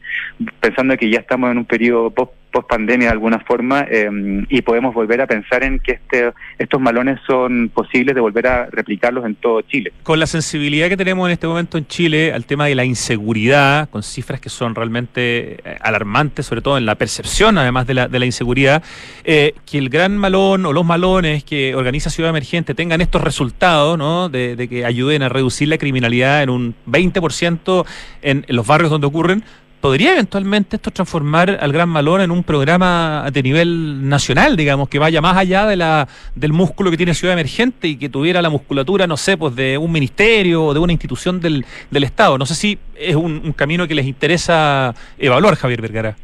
[0.59, 4.09] pensando que ya estamos en un periodo post post pandemia de alguna forma eh,
[4.47, 8.67] y podemos volver a pensar en que este, estos malones son posibles de volver a
[8.67, 9.91] replicarlos en todo Chile.
[10.03, 13.89] Con la sensibilidad que tenemos en este momento en Chile al tema de la inseguridad,
[13.89, 18.07] con cifras que son realmente eh, alarmantes, sobre todo en la percepción además de la,
[18.07, 18.81] de la inseguridad,
[19.25, 23.97] eh, que el gran malón o los malones que organiza Ciudad Emergente tengan estos resultados,
[23.97, 24.29] ¿no?
[24.29, 27.85] De, de que ayuden a reducir la criminalidad en un 20%
[28.21, 29.43] en, en los barrios donde ocurren,
[29.85, 34.97] ¿Podría eventualmente esto transformar al Gran Malón en un programa de nivel nacional, digamos, que
[34.97, 38.49] vaya más allá de la, del músculo que tiene Ciudad Emergente y que tuviera la
[38.49, 42.39] musculatura, no sé, pues de un ministerio o de una institución del, del Estado?
[42.39, 46.15] No sé si es un, un camino que les interesa evaluar, Javier Vergara.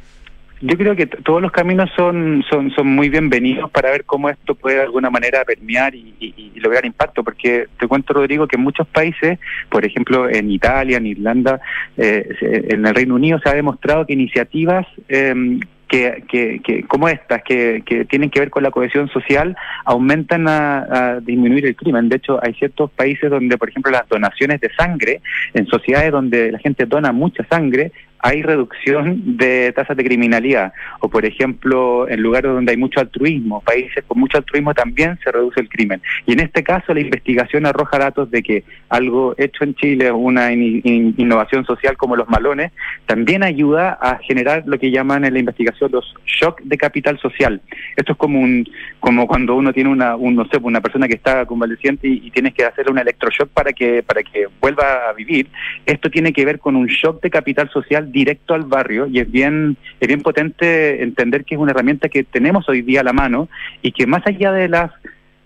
[0.62, 4.54] Yo creo que todos los caminos son, son, son muy bienvenidos para ver cómo esto
[4.54, 8.62] puede de alguna manera permear y, y, lograr impacto, porque te cuento, Rodrigo, que en
[8.62, 9.40] muchos países,
[9.70, 11.60] por ejemplo en Italia, en Irlanda,
[11.98, 12.28] eh,
[12.70, 15.60] en el Reino Unido, se ha demostrado que iniciativas eh,
[15.92, 20.48] que, que, que, como estas, que, que tienen que ver con la cohesión social, aumentan
[20.48, 22.08] a, disminuir el crimen.
[22.08, 25.22] De hecho, hay ciertos países donde, por ejemplo, las donaciones de sangre,
[25.54, 27.92] en sociedades donde la gente dona mucha sangre,
[28.22, 30.74] hay reducción de tasas de criminalidad.
[31.00, 35.32] O, por ejemplo, en lugares donde hay mucho altruismo, países con mucho altruismo también se
[35.32, 36.02] reduce el crimen.
[36.26, 40.52] Y en este caso, la investigación arroja datos de que algo hecho en Chile, una
[40.52, 42.72] in in innovación social como los malones,
[43.06, 47.62] también ayuda a generar lo que llaman en la investigación los shock de capital social.
[47.96, 48.68] Esto es como un
[49.00, 52.32] como cuando uno tiene una un, no sé, una persona que está convaleciente y, y
[52.32, 55.48] tienes que hacerle un electroshock para que para que vuelva a vivir.
[55.86, 59.32] Esto tiene que ver con un shock de capital social directo al barrio y es
[59.32, 63.14] bien es bien potente entender que es una herramienta que tenemos hoy día a la
[63.14, 63.50] mano
[63.82, 64.92] y que más allá de las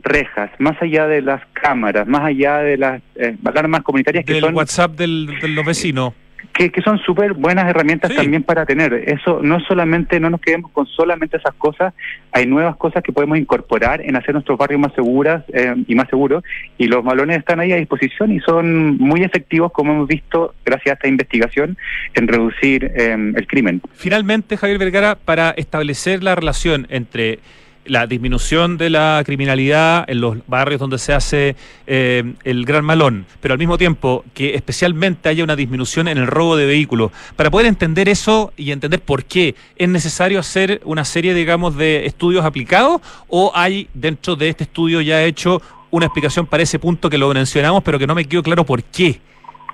[0.06, 4.44] rejas, más allá de las cámaras, más allá de las eh, alarmas comunitarias que del
[4.44, 6.14] son WhatsApp del, de los vecinos.
[6.54, 8.18] Que, que, son súper buenas herramientas sí.
[8.18, 8.94] también para tener.
[8.94, 11.94] Eso no solamente, no nos quedemos con solamente esas cosas,
[12.32, 16.08] hay nuevas cosas que podemos incorporar en hacer nuestros barrios más seguras eh, y más
[16.10, 16.44] seguros,
[16.78, 20.92] y los malones están ahí a disposición y son muy efectivos, como hemos visto, gracias
[20.92, 21.78] a esta investigación,
[22.14, 23.82] en reducir eh, el crimen.
[23.94, 27.40] Finalmente, Javier Vergara, para establecer la relación entre
[27.86, 31.56] la disminución de la criminalidad en los barrios donde se hace
[31.88, 36.28] eh, el gran malón, pero al mismo tiempo que especialmente haya una disminución en el
[36.28, 37.12] robo de vehículos.
[37.36, 42.06] Para poder entender eso y entender por qué, ¿es necesario hacer una serie, digamos, de
[42.06, 45.62] estudios aplicados o hay dentro de este estudio ya hecho
[45.92, 48.84] una explicación para ese punto que lo mencionamos, pero que no me quedó claro por
[48.84, 49.20] qué?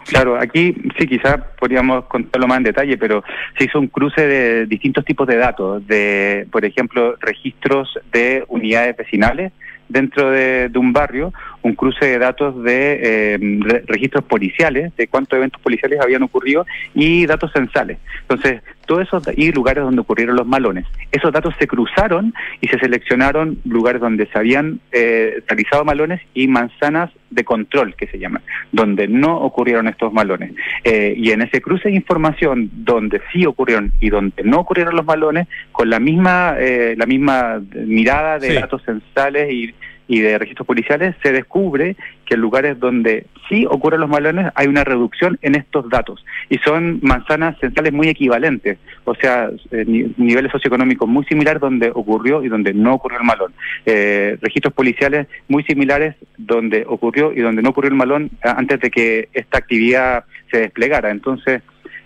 [0.08, 3.24] Claro, aquí sí, quizás podríamos contarlo más en detalle, pero
[3.58, 8.98] se hizo un cruce de distintos tipos de datos, de, por ejemplo, registros de unidades
[8.98, 9.52] vecinales
[9.88, 11.34] dentro de, de un barrio,
[11.64, 16.66] un cruce de datos de eh, re registros policiales, de cuántos eventos policiales habían ocurrido
[16.94, 17.98] y datos censales.
[18.22, 20.86] Entonces, todos esos y lugares donde ocurrieron los malones.
[21.12, 26.48] Esos datos se cruzaron y se seleccionaron lugares donde se habían eh, realizado malones y
[26.48, 28.42] manzanas de control, que se llaman,
[28.72, 30.52] donde no ocurrieron estos malones.
[30.84, 35.06] Eh, y en ese cruce de información donde sí ocurrieron y donde no ocurrieron los
[35.06, 38.54] malones, con la misma, eh, la misma mirada de sí.
[38.56, 39.74] datos censales y
[40.12, 41.96] y de registros policiales, se descubre
[42.26, 46.26] que en lugares donde sí ocurren los malones hay una reducción en estos datos.
[46.50, 49.86] Y son manzanas centrales muy equivalentes, o sea, eh,
[50.18, 53.54] niveles socioeconómicos muy similares donde ocurrió y donde no ocurrió el malón.
[53.86, 58.92] Eh, registros policiales muy similares donde ocurrió y donde no ocurrió el malón antes de
[58.92, 61.10] que esta actividad se desplegara.
[61.10, 61.62] Entonces,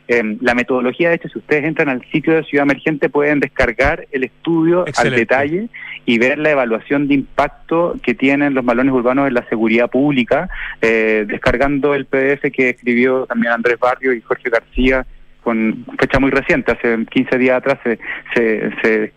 [0.07, 4.07] eh, la metodología, de hecho, si ustedes entran al sitio de Ciudad Emergente, pueden descargar
[4.11, 5.15] el estudio Excelente.
[5.15, 5.67] al detalle
[6.05, 10.49] y ver la evaluación de impacto que tienen los malones urbanos en la seguridad pública,
[10.81, 15.05] eh, descargando el PDF que escribió también Andrés Barrio y Jorge García
[15.41, 17.99] con fecha muy reciente, hace 15 días atrás se,
[18.81, 19.11] se-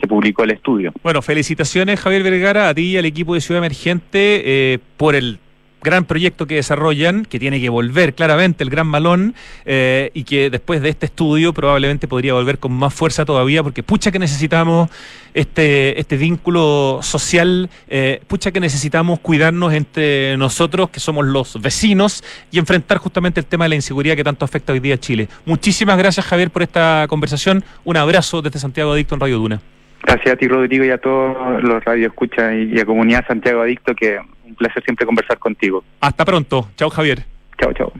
[0.00, 0.92] se publicó el estudio.
[1.02, 5.38] Bueno, felicitaciones Javier Vergara, a ti y al equipo de Ciudad Emergente eh, por el
[5.86, 9.34] gran proyecto que desarrollan, que tiene que volver claramente el Gran Malón
[9.64, 13.84] eh, y que después de este estudio probablemente podría volver con más fuerza todavía porque
[13.84, 14.90] pucha que necesitamos
[15.32, 22.24] este, este vínculo social, eh, pucha que necesitamos cuidarnos entre nosotros que somos los vecinos
[22.50, 25.28] y enfrentar justamente el tema de la inseguridad que tanto afecta hoy día a Chile.
[25.44, 29.60] Muchísimas gracias Javier por esta conversación, un abrazo desde Santiago Adicto en Radio Duna.
[30.02, 34.20] Gracias a ti, Rodrigo, y a todos los radioescuchas y a Comunidad Santiago Adicto, que
[34.46, 35.84] un placer siempre conversar contigo.
[36.00, 36.68] Hasta pronto.
[36.76, 37.24] Chao, Javier.
[37.60, 37.92] Chao, chao.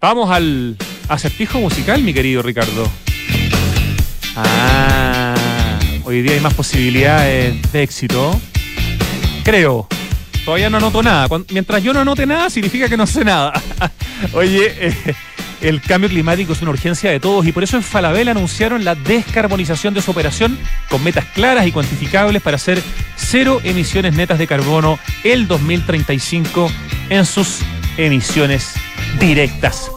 [0.00, 0.76] Vamos al
[1.08, 2.86] acertijo musical, mi querido Ricardo.
[4.36, 5.34] Ah,
[6.04, 8.38] hoy día hay más posibilidades de éxito.
[9.44, 9.88] Creo.
[10.44, 11.28] Todavía no anoto nada.
[11.50, 13.52] Mientras yo no anote nada, significa que no sé nada.
[14.32, 14.94] Oye, eh,
[15.60, 18.94] el cambio climático es una urgencia de todos y por eso en Falabella anunciaron la
[18.94, 22.82] descarbonización de su operación con metas claras y cuantificables para hacer
[23.16, 26.70] cero emisiones netas de carbono el 2035
[27.10, 27.60] en sus
[27.96, 28.74] emisiones
[29.18, 29.90] directas.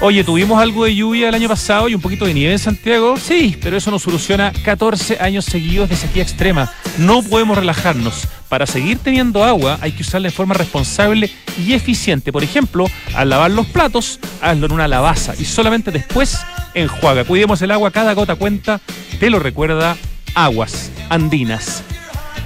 [0.00, 3.16] Oye, tuvimos algo de lluvia el año pasado y un poquito de nieve en Santiago.
[3.16, 6.72] Sí, pero eso no soluciona 14 años seguidos de sequía extrema.
[6.98, 8.26] No podemos relajarnos.
[8.52, 12.32] Para seguir teniendo agua hay que usarla de forma responsable y eficiente.
[12.32, 12.84] Por ejemplo,
[13.14, 16.38] al lavar los platos, hazlo en una lavaza y solamente después
[16.74, 17.24] enjuaga.
[17.24, 18.78] Cuidemos el agua, cada gota cuenta.
[19.18, 19.96] Te lo recuerda
[20.34, 21.82] Aguas Andinas.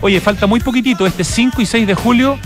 [0.01, 2.39] Oye, falta muy poquitito, este 5 y 6 de julio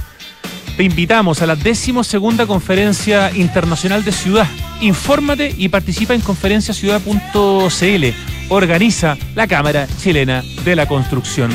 [0.78, 4.48] te invitamos a la decimosegunda conferencia internacional de ciudad.
[4.80, 8.04] Infórmate y participa en conferenciaciudad.cl.
[8.48, 11.50] Organiza la Cámara Chilena de la Construcción.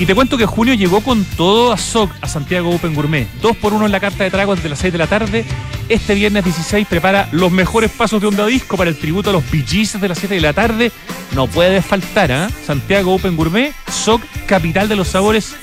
[0.00, 3.28] Y te cuento que junio llegó con todo a SOC, a Santiago Open Gourmet.
[3.42, 5.44] Dos por uno en la carta de tragos desde las 6 de la tarde.
[5.90, 9.44] Este viernes 16 prepara los mejores pasos de onda disco para el tributo a los
[9.50, 10.90] Bee de las 7 de la tarde.
[11.34, 12.48] No puede faltar, ¿ah?
[12.64, 15.54] Santiago Open Gourmet, SOC, capital de los sabores,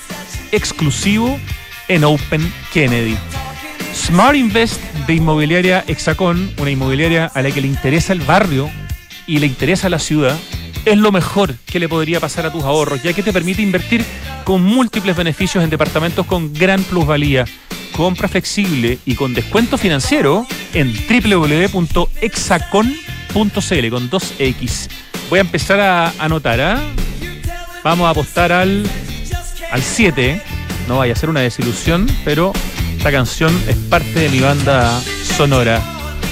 [0.52, 1.40] exclusivo
[1.88, 3.18] en Open Kennedy.
[3.96, 8.70] Smart Invest de Inmobiliaria Hexacón, una inmobiliaria a la que le interesa el barrio
[9.26, 10.38] y le interesa la ciudad,
[10.86, 14.04] es lo mejor que le podría pasar a tus ahorros, ya que te permite invertir
[14.44, 17.46] con múltiples beneficios en departamentos con gran plusvalía.
[17.92, 21.74] Compra flexible y con descuento financiero en www.exacon.cl
[23.34, 24.90] con 2X.
[25.30, 26.80] Voy a empezar a anotar, ¿ah?
[27.84, 28.86] Vamos a apostar al
[29.72, 30.42] al 7.
[30.88, 32.54] No vaya a ser una desilusión, pero
[32.98, 35.02] esta canción es parte de mi banda
[35.36, 35.82] sonora.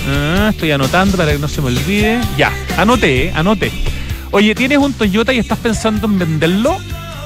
[0.08, 2.22] Ah, estoy anotando para que no se me olvide.
[2.38, 3.72] Ya, anoté, eh, anoté.
[4.32, 6.78] Oye, ¿tienes un Toyota y estás pensando en venderlo?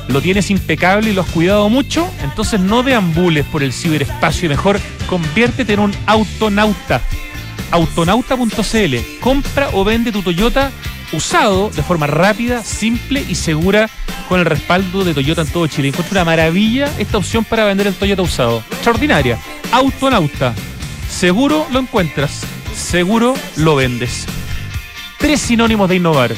[0.09, 2.09] ¿Lo tienes impecable y lo has cuidado mucho?
[2.23, 7.01] Entonces no deambules por el ciberespacio y mejor conviértete en un autonauta.
[7.71, 8.95] Autonauta.cl.
[9.21, 10.71] Compra o vende tu Toyota
[11.11, 13.89] usado de forma rápida, simple y segura
[14.27, 15.89] con el respaldo de Toyota en todo Chile.
[15.89, 18.63] Encuentro una maravilla esta opción para vender el Toyota usado.
[18.71, 19.37] Extraordinaria.
[19.71, 20.53] Autonauta.
[21.09, 22.41] Seguro lo encuentras.
[22.75, 24.25] Seguro lo vendes.
[25.19, 26.33] Tres sinónimos de innovar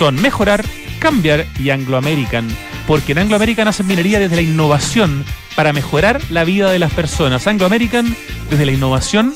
[0.00, 0.64] son mejorar,
[0.98, 2.48] cambiar y Anglo American.
[2.86, 6.90] Porque en Anglo American hacen minería desde la innovación para mejorar la vida de las
[6.90, 7.46] personas.
[7.46, 8.16] Anglo American,
[8.48, 9.34] desde la innovación,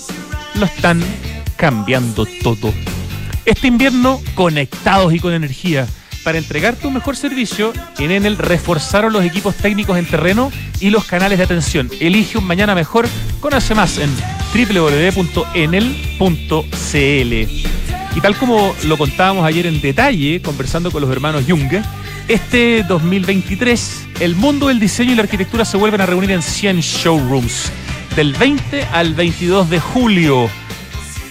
[0.54, 1.04] lo están
[1.56, 2.72] cambiando todo.
[3.44, 5.86] Este invierno, conectados y con energía.
[6.24, 10.50] Para entregarte un mejor servicio, en Enel reforzaron los equipos técnicos en terreno
[10.80, 11.90] y los canales de atención.
[12.00, 13.06] Elige un mañana mejor.
[13.40, 14.08] Conoce más en
[14.54, 15.24] www.enel.cl.
[18.14, 21.82] Y tal como lo contábamos ayer en detalle, conversando con los hermanos Junge,
[22.28, 26.80] este 2023 el mundo del diseño y la arquitectura se vuelven a reunir en 100
[26.80, 27.72] showrooms.
[28.16, 30.48] Del 20 al 22 de julio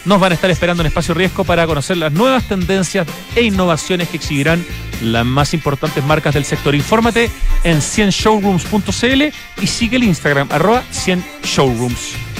[0.06, 4.10] nos van a estar esperando en Espacio Riesgo para conocer las nuevas tendencias e innovaciones
[4.10, 4.66] que exhibirán
[5.02, 6.76] las más importantes marcas del sector.
[6.76, 7.32] Infórmate
[7.64, 12.33] en 100showrooms.cl y sigue el Instagram arroba 100showrooms.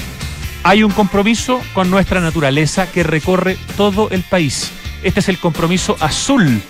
[0.66, 4.70] Hay un compromiso con nuestra naturaleza que recorre todo el país.
[5.02, 6.62] Este es el compromiso azul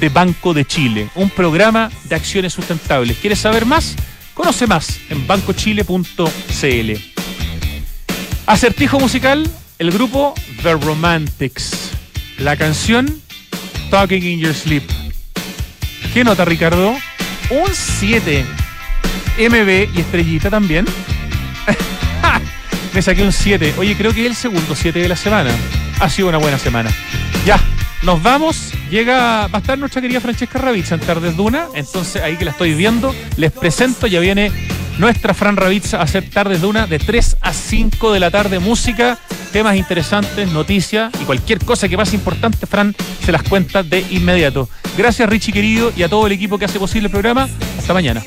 [0.00, 3.16] de Banco de Chile, un programa de acciones sustentables.
[3.18, 3.94] ¿Quieres saber más?
[4.34, 6.92] Conoce más en bancochile.cl.
[8.46, 9.48] Acertijo musical,
[9.78, 10.34] el grupo
[10.64, 11.92] The Romantics.
[12.38, 13.22] La canción
[13.88, 14.82] Talking in Your Sleep.
[16.12, 16.90] ¿Qué nota, Ricardo?
[17.50, 18.44] Un 7.
[19.38, 20.86] MB y estrellita también.
[22.96, 23.74] Me saqué un 7.
[23.76, 25.50] Oye, creo que es el segundo 7 de la semana.
[26.00, 26.88] Ha sido una buena semana.
[27.44, 27.60] Ya,
[28.00, 28.72] nos vamos.
[28.90, 31.66] Llega, va a estar nuestra querida Francesca Ravizza en Tardes Duna.
[31.74, 34.06] Entonces, ahí que la estoy viendo, les presento.
[34.06, 34.50] Ya viene
[34.96, 38.60] nuestra Fran Ravizza a hacer Tardes Duna de 3 a 5 de la tarde.
[38.60, 39.18] Música
[39.52, 44.70] temas interesantes, noticias y cualquier cosa que pase importante, Fran se las cuenta de inmediato.
[44.96, 47.46] Gracias Richie querido y a todo el equipo que hace posible el programa.
[47.78, 48.22] Hasta mañana.